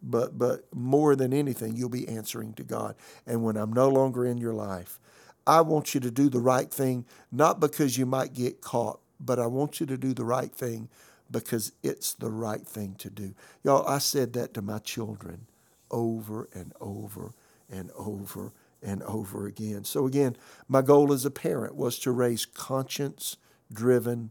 But, 0.02 0.36
but 0.36 0.64
more 0.74 1.14
than 1.14 1.32
anything, 1.32 1.76
you'll 1.76 1.88
be 1.88 2.08
answering 2.08 2.52
to 2.54 2.64
God. 2.64 2.96
And 3.24 3.44
when 3.44 3.56
I'm 3.56 3.72
no 3.72 3.88
longer 3.88 4.26
in 4.26 4.36
your 4.36 4.52
life, 4.52 4.98
I 5.46 5.60
want 5.60 5.94
you 5.94 6.00
to 6.00 6.10
do 6.10 6.28
the 6.28 6.40
right 6.40 6.70
thing, 6.70 7.06
not 7.30 7.60
because 7.60 7.96
you 7.96 8.04
might 8.04 8.34
get 8.34 8.60
caught, 8.60 8.98
but 9.20 9.38
I 9.38 9.46
want 9.46 9.78
you 9.78 9.86
to 9.86 9.96
do 9.96 10.12
the 10.12 10.24
right 10.24 10.52
thing 10.52 10.88
because 11.30 11.72
it's 11.84 12.14
the 12.14 12.30
right 12.30 12.66
thing 12.66 12.96
to 12.98 13.08
do. 13.10 13.32
Y'all, 13.62 13.86
I 13.86 13.98
said 13.98 14.32
that 14.32 14.54
to 14.54 14.62
my 14.62 14.78
children 14.78 15.46
over 15.90 16.48
and 16.52 16.72
over 16.80 17.32
and 17.70 17.90
over 17.96 18.52
and 18.82 19.02
over 19.02 19.46
again. 19.46 19.84
So, 19.84 20.06
again, 20.06 20.36
my 20.68 20.82
goal 20.82 21.12
as 21.12 21.24
a 21.24 21.30
parent 21.30 21.74
was 21.74 21.98
to 22.00 22.10
raise 22.10 22.46
conscience 22.46 23.36
driven 23.72 24.30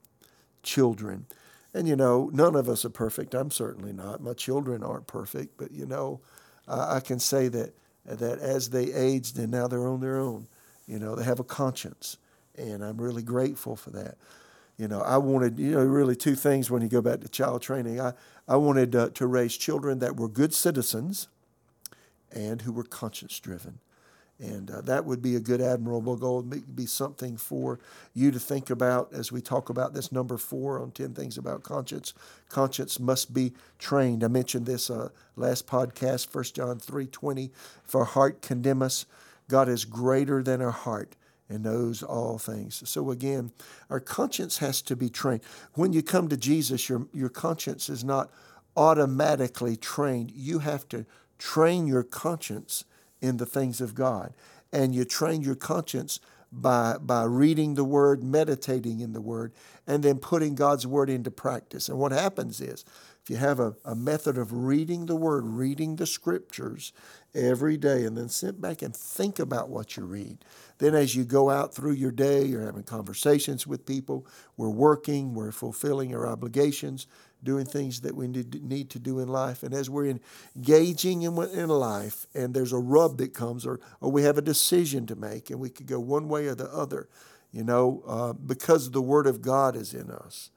children. 0.64 1.26
And, 1.74 1.88
you 1.88 1.96
know, 1.96 2.30
none 2.34 2.56
of 2.56 2.68
us 2.68 2.84
are 2.84 2.90
perfect. 2.90 3.34
I'm 3.34 3.52
certainly 3.52 3.94
not. 3.94 4.22
My 4.22 4.34
children 4.34 4.84
aren't 4.84 5.08
perfect. 5.08 5.58
But, 5.58 5.72
you 5.72 5.86
know, 5.86 6.20
I 6.68 7.00
can 7.00 7.20
say 7.20 7.48
that, 7.50 7.74
that 8.06 8.40
as 8.40 8.72
they 8.72 8.92
aged 8.92 9.38
and 9.38 9.52
now 9.52 9.68
they're 9.68 9.88
on 9.88 10.02
their 10.02 10.18
own, 10.18 10.48
you 10.88 11.00
know, 11.00 11.16
they 11.16 11.24
have 11.24 11.40
a 11.40 11.44
conscience. 11.44 12.18
And 12.58 12.84
I'm 12.84 13.00
really 13.00 13.22
grateful 13.22 13.76
for 13.76 13.92
that. 13.92 14.18
You 14.78 14.88
know, 14.88 15.02
I 15.02 15.18
wanted, 15.18 15.60
you 15.60 15.72
know, 15.72 15.84
really 15.84 16.16
two 16.16 16.36
things 16.36 16.72
when 16.72 16.82
you 16.82 16.88
go 16.88 17.02
back 17.02 17.22
to 17.22 17.28
child 17.28 17.62
training. 17.62 18.00
I, 18.00 18.14
I 18.48 18.56
wanted 18.56 18.96
uh, 18.96 19.10
to 19.10 19.28
raise 19.28 19.56
children 19.56 20.00
that 20.00 20.16
were 20.16 20.30
good 20.30 20.54
citizens 20.54 21.28
and 22.32 22.62
who 22.62 22.72
were 22.72 22.84
conscience 22.84 23.40
driven. 23.40 23.80
And 24.40 24.72
uh, 24.72 24.82
that 24.82 25.04
would 25.04 25.22
be 25.22 25.36
a 25.36 25.42
good 25.42 25.60
admirable 25.60 26.16
goal. 26.16 26.46
It'd 26.50 26.76
be 26.76 26.86
something 26.86 27.36
for 27.36 27.78
you 28.14 28.32
to 28.32 28.40
think 28.40 28.70
about 28.70 29.14
as 29.14 29.34
we 29.34 29.42
talk 29.42 29.70
about 29.70 29.94
this 29.94 30.14
number 30.14 30.38
four 30.38 30.80
on 30.80 30.92
10 30.92 31.14
things 31.14 31.38
about 31.38 31.64
conscience. 31.64 32.14
Conscience 32.48 33.02
must 33.02 33.34
be 33.34 33.52
trained. 33.80 34.24
I 34.24 34.30
mentioned 34.30 34.66
this 34.66 34.90
uh, 34.90 35.10
last 35.36 35.68
podcast, 35.68 36.34
1 36.34 36.44
John 36.54 36.80
3 36.80 37.08
20. 37.08 37.52
If 37.86 37.96
our 37.96 38.06
heart 38.06 38.42
condemn 38.42 38.82
us, 38.82 39.06
God 39.50 39.68
is 39.68 39.84
greater 39.84 40.42
than 40.42 40.62
our 40.62 40.72
heart 40.72 41.18
and 41.50 41.64
knows 41.64 42.02
all 42.02 42.38
things. 42.38 42.88
So 42.88 43.12
again, 43.12 43.52
our 43.90 44.00
conscience 44.00 44.60
has 44.60 44.82
to 44.84 44.96
be 44.96 45.10
trained. 45.10 45.42
When 45.74 45.92
you 45.92 46.02
come 46.02 46.30
to 46.30 46.38
Jesus, 46.38 46.88
your, 46.88 47.08
your 47.12 47.30
conscience 47.30 47.90
is 47.90 48.06
not 48.06 48.30
automatically 48.78 49.76
trained. 49.76 50.32
You 50.32 50.60
have 50.60 50.88
to 50.90 51.06
train 51.40 51.88
your 51.88 52.04
conscience 52.04 52.86
in 53.22 53.38
the 53.38 53.46
things 53.46 53.82
of 53.82 53.96
God. 53.96 54.34
And 54.72 54.94
you 54.94 55.06
train 55.06 55.42
your 55.42 55.56
conscience 55.56 56.20
by, 56.52 56.98
by 57.00 57.24
reading 57.24 57.76
the 57.76 57.84
Word, 57.84 58.24
meditating 58.24 59.00
in 59.00 59.14
the 59.14 59.22
Word, 59.22 59.54
and 59.88 60.04
then 60.04 60.18
putting 60.18 60.56
God's 60.56 60.86
Word 60.86 61.10
into 61.10 61.32
practice. 61.32 61.90
And 61.90 61.98
what 61.98 62.12
happens 62.12 62.62
is, 62.62 62.86
if 63.24 63.30
you 63.30 63.36
have 63.38 63.60
a, 63.60 63.76
a 63.86 63.96
method 63.96 64.38
of 64.38 64.54
reading 64.54 65.06
the 65.06 65.16
Word, 65.16 65.46
reading 65.46 65.96
the 65.96 66.08
Scriptures 66.08 66.94
every 67.36 67.78
day, 67.78 68.04
and 68.04 68.18
then 68.18 68.30
sit 68.30 68.60
back 68.60 68.82
and 68.82 68.96
think 68.96 69.38
about 69.40 69.70
what 69.70 69.98
you 69.98 70.06
read, 70.06 70.40
then 70.80 70.96
as 70.96 71.16
you 71.16 71.24
go 71.24 71.50
out 71.50 71.74
through 71.74 71.92
your 71.92 72.12
day, 72.12 72.44
you're 72.44 72.66
having 72.66 72.84
conversations 72.84 73.68
with 73.68 73.86
people, 73.86 74.26
we're 74.58 74.70
working, 74.70 75.36
we're 75.36 75.52
fulfilling 75.52 76.16
our 76.16 76.26
obligations, 76.26 77.06
doing 77.44 77.66
things 77.66 78.02
that 78.02 78.16
we 78.16 78.28
need 78.28 78.90
to 78.90 79.00
do 79.00 79.20
in 79.20 79.28
life. 79.28 79.64
And 79.64 79.74
as 79.74 79.90
we're 79.90 80.18
engaging 80.56 81.22
in, 81.22 81.38
in 81.38 81.70
life 81.70 82.28
and 82.34 82.54
there's 82.54 82.74
a 82.74 82.78
rub 82.78 83.18
that 83.18 83.34
comes 83.34 83.66
or, 83.66 83.80
or 84.02 84.12
we 84.12 84.24
have 84.24 84.38
a 84.38 84.42
decision 84.42 85.06
to 85.08 85.16
make 85.16 85.50
and 85.50 85.60
we 85.60 85.70
could 85.70 85.88
go 85.88 86.00
one 86.00 86.28
way 86.28 86.48
or 86.48 86.56
the 86.56 86.72
other, 86.72 87.08
you 87.52 87.64
know, 87.64 88.04
uh, 88.06 88.34
because 88.34 88.92
the 88.92 89.02
Word 89.02 89.26
of 89.26 89.42
God 89.42 89.76
is 89.76 89.94
in 89.94 90.12
us. 90.12 90.52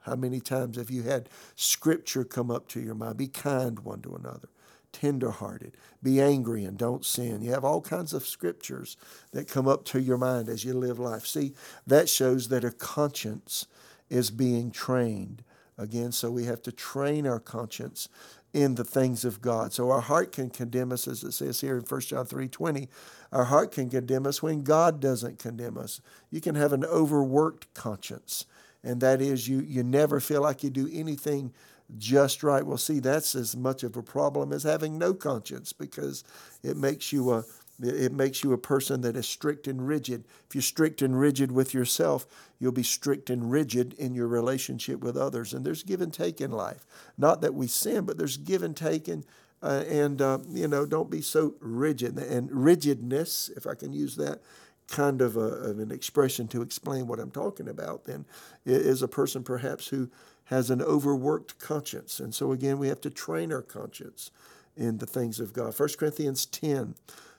How 0.00 0.14
many 0.14 0.40
times 0.40 0.76
have 0.76 0.90
you 0.90 1.02
had 1.02 1.28
Scripture 1.56 2.24
come 2.24 2.50
up 2.50 2.68
to 2.68 2.80
your 2.80 2.94
mind? 2.94 3.16
Be 3.16 3.26
kind 3.26 3.80
one 3.80 4.00
to 4.02 4.14
another, 4.14 4.48
tenderhearted, 4.92 5.76
be 6.02 6.20
angry 6.20 6.64
and 6.64 6.78
don't 6.78 7.04
sin. 7.04 7.42
You 7.42 7.50
have 7.50 7.64
all 7.64 7.82
kinds 7.82 8.12
of 8.12 8.26
Scriptures 8.26 8.96
that 9.32 9.48
come 9.48 9.66
up 9.66 9.84
to 9.86 10.00
your 10.00 10.16
mind 10.16 10.48
as 10.48 10.64
you 10.64 10.72
live 10.72 10.98
life. 10.98 11.26
See, 11.26 11.52
that 11.86 12.08
shows 12.08 12.48
that 12.48 12.64
a 12.64 12.70
conscience 12.70 13.66
is 14.08 14.30
being 14.30 14.70
trained 14.70 15.42
again. 15.78 16.12
So 16.12 16.30
we 16.30 16.44
have 16.44 16.60
to 16.62 16.72
train 16.72 17.26
our 17.26 17.40
conscience 17.40 18.08
in 18.52 18.74
the 18.74 18.84
things 18.84 19.24
of 19.24 19.40
God. 19.40 19.72
So 19.72 19.90
our 19.90 20.00
heart 20.00 20.32
can 20.32 20.50
condemn 20.50 20.92
us, 20.92 21.06
as 21.06 21.22
it 21.22 21.32
says 21.32 21.60
here 21.60 21.76
in 21.76 21.82
1 21.82 22.00
John 22.00 22.26
3.20. 22.26 22.88
Our 23.32 23.44
heart 23.44 23.72
can 23.72 23.90
condemn 23.90 24.26
us 24.26 24.42
when 24.42 24.62
God 24.62 25.00
doesn't 25.00 25.38
condemn 25.38 25.76
us. 25.76 26.00
You 26.30 26.40
can 26.40 26.54
have 26.54 26.72
an 26.72 26.84
overworked 26.84 27.72
conscience, 27.74 28.46
and 28.82 29.00
that 29.00 29.20
is 29.20 29.48
you, 29.48 29.60
you 29.60 29.82
never 29.82 30.18
feel 30.18 30.42
like 30.42 30.62
you 30.64 30.70
do 30.70 30.88
anything 30.92 31.52
just 31.96 32.42
right. 32.42 32.64
Well, 32.64 32.78
see, 32.78 33.00
that's 33.00 33.34
as 33.34 33.56
much 33.56 33.82
of 33.82 33.96
a 33.96 34.02
problem 34.02 34.52
as 34.52 34.62
having 34.62 34.98
no 34.98 35.14
conscience 35.14 35.72
because 35.72 36.24
it 36.62 36.76
makes 36.76 37.12
you 37.12 37.32
a 37.32 37.44
it 37.80 38.12
makes 38.12 38.42
you 38.42 38.52
a 38.52 38.58
person 38.58 39.02
that 39.02 39.16
is 39.16 39.28
strict 39.28 39.68
and 39.68 39.86
rigid. 39.86 40.24
If 40.48 40.54
you're 40.54 40.62
strict 40.62 41.00
and 41.00 41.18
rigid 41.18 41.52
with 41.52 41.72
yourself, 41.72 42.26
you'll 42.58 42.72
be 42.72 42.82
strict 42.82 43.30
and 43.30 43.50
rigid 43.50 43.94
in 43.94 44.14
your 44.14 44.26
relationship 44.26 45.00
with 45.00 45.16
others. 45.16 45.54
And 45.54 45.64
there's 45.64 45.84
give 45.84 46.00
and 46.00 46.12
take 46.12 46.40
in 46.40 46.50
life. 46.50 46.84
Not 47.16 47.40
that 47.42 47.54
we 47.54 47.68
sin, 47.68 48.04
but 48.04 48.18
there's 48.18 48.36
give 48.36 48.62
and 48.62 48.76
take. 48.76 49.06
And, 49.06 49.24
uh, 49.62 49.84
and 49.88 50.20
uh, 50.20 50.38
you 50.48 50.66
know, 50.66 50.86
don't 50.86 51.10
be 51.10 51.22
so 51.22 51.54
rigid. 51.60 52.18
And 52.18 52.50
rigidness, 52.50 53.48
if 53.56 53.66
I 53.66 53.74
can 53.74 53.92
use 53.92 54.16
that 54.16 54.40
kind 54.88 55.20
of, 55.20 55.36
a, 55.36 55.40
of 55.40 55.78
an 55.78 55.92
expression 55.92 56.48
to 56.48 56.62
explain 56.62 57.06
what 57.06 57.20
I'm 57.20 57.30
talking 57.30 57.68
about, 57.68 58.04
then 58.04 58.24
is 58.64 59.02
a 59.02 59.08
person 59.08 59.44
perhaps 59.44 59.88
who 59.88 60.10
has 60.44 60.70
an 60.70 60.82
overworked 60.82 61.58
conscience. 61.58 62.18
And 62.18 62.34
so, 62.34 62.52
again, 62.52 62.78
we 62.78 62.88
have 62.88 63.02
to 63.02 63.10
train 63.10 63.52
our 63.52 63.62
conscience 63.62 64.30
in 64.76 64.98
the 64.98 65.06
things 65.06 65.38
of 65.40 65.52
God. 65.52 65.78
1 65.78 65.88
Corinthians 65.98 66.46
10 66.46 66.94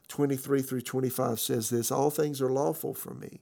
23 0.10 0.62
through 0.62 0.82
25 0.82 1.40
says 1.40 1.70
this 1.70 1.92
All 1.92 2.10
things 2.10 2.42
are 2.42 2.50
lawful 2.50 2.94
for 2.94 3.14
me, 3.14 3.40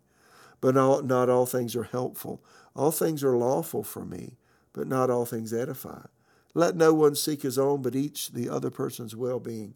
but 0.62 0.76
not 0.76 1.30
all 1.30 1.46
things 1.46 1.76
are 1.76 1.84
helpful. 1.84 2.44
All 2.76 2.92
things 2.92 3.24
are 3.24 3.36
lawful 3.36 3.84
for 3.84 4.06
me, 4.06 4.38
but 4.74 4.88
not 4.88 5.10
all 5.10 5.26
things 5.26 5.54
edify. 5.54 6.06
Let 6.54 6.76
no 6.76 6.94
one 6.94 7.16
seek 7.16 7.42
his 7.42 7.58
own, 7.58 7.82
but 7.82 7.96
each 7.96 8.30
the 8.30 8.50
other 8.50 8.70
person's 8.70 9.16
well 9.16 9.40
being. 9.40 9.74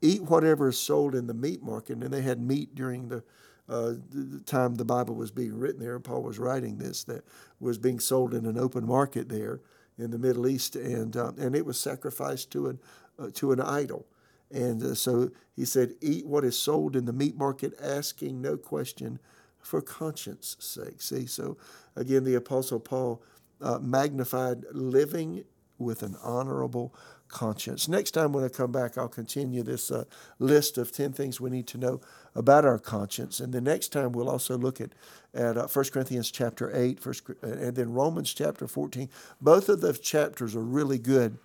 Eat 0.00 0.22
whatever 0.22 0.68
is 0.68 0.78
sold 0.78 1.14
in 1.14 1.26
the 1.26 1.34
meat 1.34 1.62
market. 1.62 1.98
And 1.98 2.12
they 2.12 2.22
had 2.22 2.40
meat 2.40 2.74
during 2.74 3.08
the, 3.08 3.22
uh, 3.68 3.94
the 4.10 4.42
time 4.44 4.74
the 4.74 4.84
Bible 4.84 5.14
was 5.14 5.30
being 5.30 5.58
written 5.58 5.80
there, 5.80 5.94
and 5.94 6.04
Paul 6.04 6.22
was 6.22 6.38
writing 6.38 6.78
this, 6.78 7.04
that 7.04 7.24
was 7.60 7.78
being 7.78 8.00
sold 8.00 8.34
in 8.34 8.46
an 8.46 8.58
open 8.58 8.86
market 8.86 9.28
there 9.28 9.60
in 9.98 10.10
the 10.10 10.18
Middle 10.18 10.48
East, 10.48 10.74
and, 10.74 11.16
uh, 11.16 11.32
and 11.38 11.54
it 11.54 11.64
was 11.64 11.78
sacrificed 11.78 12.50
to 12.52 12.68
an, 12.68 12.78
uh, 13.18 13.28
to 13.34 13.52
an 13.52 13.60
idol. 13.60 14.06
And 14.52 14.82
uh, 14.82 14.94
so 14.94 15.30
he 15.56 15.64
said, 15.64 15.94
Eat 16.00 16.26
what 16.26 16.44
is 16.44 16.58
sold 16.58 16.94
in 16.94 17.06
the 17.06 17.12
meat 17.12 17.36
market, 17.36 17.72
asking 17.80 18.40
no 18.40 18.56
question 18.56 19.18
for 19.60 19.80
conscience 19.80 20.56
sake. 20.58 21.00
See, 21.00 21.26
so 21.26 21.56
again, 21.96 22.24
the 22.24 22.34
Apostle 22.34 22.80
Paul 22.80 23.22
uh, 23.60 23.78
magnified 23.78 24.64
living 24.72 25.44
with 25.78 26.02
an 26.02 26.16
honorable 26.22 26.94
conscience. 27.28 27.88
Next 27.88 28.10
time 28.12 28.32
when 28.32 28.44
I 28.44 28.48
come 28.48 28.70
back, 28.70 28.98
I'll 28.98 29.08
continue 29.08 29.62
this 29.62 29.90
uh, 29.90 30.04
list 30.38 30.78
of 30.78 30.92
10 30.92 31.12
things 31.12 31.40
we 31.40 31.50
need 31.50 31.66
to 31.68 31.78
know 31.78 32.00
about 32.34 32.64
our 32.64 32.78
conscience. 32.78 33.40
And 33.40 33.52
the 33.52 33.60
next 33.60 33.88
time 33.88 34.12
we'll 34.12 34.28
also 34.28 34.56
look 34.56 34.80
at, 34.80 34.90
at 35.34 35.56
uh, 35.56 35.66
1 35.66 35.84
Corinthians 35.86 36.30
chapter 36.30 36.70
8, 36.74 37.00
first, 37.00 37.22
and 37.42 37.74
then 37.74 37.92
Romans 37.92 38.32
chapter 38.32 38.68
14. 38.68 39.08
Both 39.40 39.68
of 39.68 39.80
those 39.80 39.98
chapters 39.98 40.54
are 40.54 40.62
really 40.62 40.98
good 40.98 41.38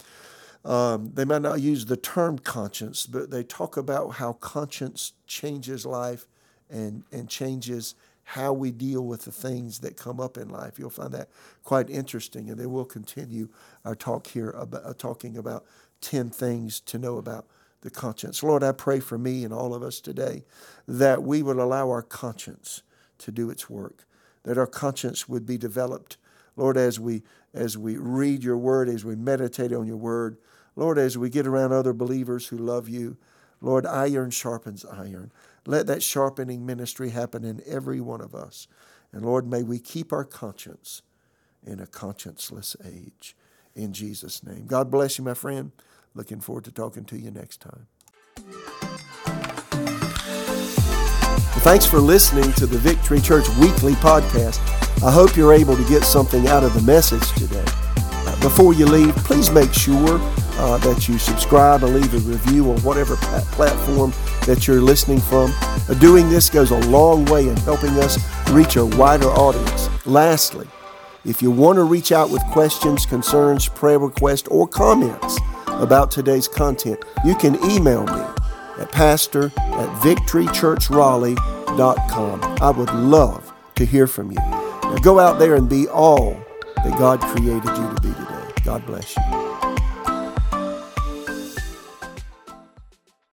um, 0.68 1.12
they 1.14 1.24
might 1.24 1.42
not 1.42 1.62
use 1.62 1.86
the 1.86 1.96
term 1.96 2.38
conscience, 2.38 3.08
but 3.08 3.32
they 3.32 3.42
talk 3.42 3.78
about 3.78 4.16
how 4.16 4.34
conscience 4.34 5.14
changes 5.26 5.86
life 5.86 6.28
and, 6.70 7.04
and 7.10 7.30
changes 7.30 7.96
how 8.24 8.52
we 8.52 8.72
deal 8.72 9.06
with 9.06 9.24
the 9.24 9.32
things 9.32 9.80
that 9.80 9.96
come 9.96 10.20
up 10.20 10.38
in 10.38 10.50
life. 10.50 10.78
You'll 10.78 10.90
find 10.90 11.14
that 11.14 11.30
quite 11.64 11.90
interesting. 11.90 12.50
And 12.50 12.60
then 12.60 12.70
we'll 12.70 12.84
continue 12.84 13.48
our 13.86 13.96
talk 13.96 14.28
here 14.28 14.50
about 14.50 14.86
uh, 14.86 14.94
talking 14.94 15.38
about 15.38 15.66
10 16.02 16.32
things 16.32 16.82
to 16.82 16.98
know 16.98 17.18
about 17.18 17.48
the 17.80 17.90
conscience. 17.90 18.44
Lord, 18.44 18.62
I 18.62 18.74
pray 18.74 19.00
for 19.00 19.18
me 19.18 19.46
and 19.46 19.54
all 19.54 19.74
of 19.74 19.82
us 19.82 20.02
today 20.02 20.44
that 20.86 21.24
we 21.24 21.42
would 21.42 21.56
allow 21.56 21.90
our 21.90 22.02
conscience 22.02 22.84
to 23.20 23.32
do 23.32 23.50
its 23.50 23.70
work, 23.70 24.04
that 24.44 24.58
our 24.58 24.68
conscience 24.68 25.30
would 25.30 25.46
be 25.46 25.58
developed. 25.58 26.18
Lord, 26.58 26.76
as 26.76 27.00
we 27.00 27.24
as 27.54 27.78
we 27.78 27.96
read 27.96 28.44
your 28.44 28.58
word, 28.58 28.90
as 28.90 29.06
we 29.06 29.16
meditate 29.16 29.72
on 29.72 29.88
your 29.88 29.98
word, 29.98 30.38
Lord, 30.78 31.00
as 31.00 31.18
we 31.18 31.30
get 31.32 31.48
around 31.48 31.74
other 31.74 31.92
believers 31.92 32.48
who 32.48 32.58
love 32.58 32.88
you, 32.88 33.18
Lord, 33.60 33.88
iron 33.88 34.30
sharpens 34.30 34.86
iron. 34.86 35.32
Let 35.66 35.88
that 35.88 36.04
sharpening 36.04 36.66
ministry 36.66 37.10
happen 37.10 37.44
in 37.44 37.64
every 37.66 38.00
one 38.00 38.22
of 38.22 38.36
us. 38.36 38.68
And 39.12 39.26
Lord, 39.26 39.48
may 39.48 39.64
we 39.64 39.80
keep 39.80 40.14
our 40.14 40.24
conscience 40.24 41.02
in 41.66 41.80
a 41.80 41.88
conscienceless 41.88 42.76
age. 42.86 43.36
In 43.76 43.92
Jesus' 43.92 44.44
name. 44.44 44.68
God 44.68 44.92
bless 44.92 45.18
you, 45.18 45.24
my 45.24 45.34
friend. 45.34 45.72
Looking 46.14 46.40
forward 46.40 46.66
to 46.66 46.72
talking 46.72 47.06
to 47.06 47.18
you 47.18 47.32
next 47.32 47.60
time. 47.60 47.88
Thanks 51.62 51.88
for 51.88 51.98
listening 51.98 52.54
to 52.54 52.68
the 52.68 52.78
Victory 52.78 53.20
Church 53.20 53.50
Weekly 53.60 53.94
Podcast. 53.94 54.60
I 55.04 55.12
hope 55.12 55.36
you're 55.36 55.54
able 55.54 55.76
to 55.76 55.90
get 55.90 56.04
something 56.04 56.48
out 56.48 56.64
of 56.64 56.76
the 56.76 56.82
message 56.82 57.28
today. 57.34 57.66
Before 58.42 58.74
you 58.74 58.86
leave, 58.86 59.16
please 59.16 59.50
make 59.50 59.74
sure 59.74 60.20
uh, 60.58 60.78
that 60.80 61.08
you 61.08 61.18
subscribe 61.18 61.84
and 61.84 61.94
leave 61.94 62.14
a 62.14 62.20
review 62.20 62.72
on 62.72 62.78
whatever 62.82 63.16
platform 63.52 64.12
that 64.46 64.68
you're 64.68 64.82
listening 64.82 65.20
from. 65.20 65.52
Uh, 65.90 65.94
doing 66.00 66.30
this 66.30 66.50
goes 66.50 66.72
a 66.72 66.80
long 66.88 67.26
way 67.26 67.48
in 67.48 67.56
helping 67.58 67.92
us 68.00 68.18
reach 68.52 68.76
a 68.76 68.86
wider 68.86 69.28
audience. 69.28 69.90
Lastly, 70.06 70.68
if 71.26 71.42
you 71.42 71.52
want 71.52 71.78
to 71.78 71.84
reach 71.84 72.12
out 72.12 72.30
with 72.30 72.44
questions, 72.48 73.06
concerns, 73.06 73.68
prayer 73.68 74.00
requests, 74.00 74.48
or 74.48 74.68
comments 74.68 75.38
about 75.68 76.10
today's 76.10 76.48
content, 76.48 77.04
you 77.26 77.36
can 77.36 77.56
email 77.70 78.06
me 78.06 78.24
at 78.80 78.92
pastor 78.92 79.52
at 79.58 80.02
victorychurchraleigh.com. 80.02 82.58
I 82.62 82.72
would 82.72 82.94
love 82.94 83.54
to 83.76 83.86
hear 83.86 84.08
from 84.08 84.32
you. 84.32 84.40
Now 84.40 84.98
go 85.02 85.20
out 85.20 85.40
there 85.40 85.56
and 85.56 85.70
be 85.70 85.88
all 85.88 86.38
that 86.84 86.98
God 86.98 87.20
created 87.20 87.52
you 87.52 87.62
to 87.62 88.00
be 88.02 88.14
today. 88.14 88.54
God 88.64 88.86
bless 88.86 89.16
you. 89.16 89.57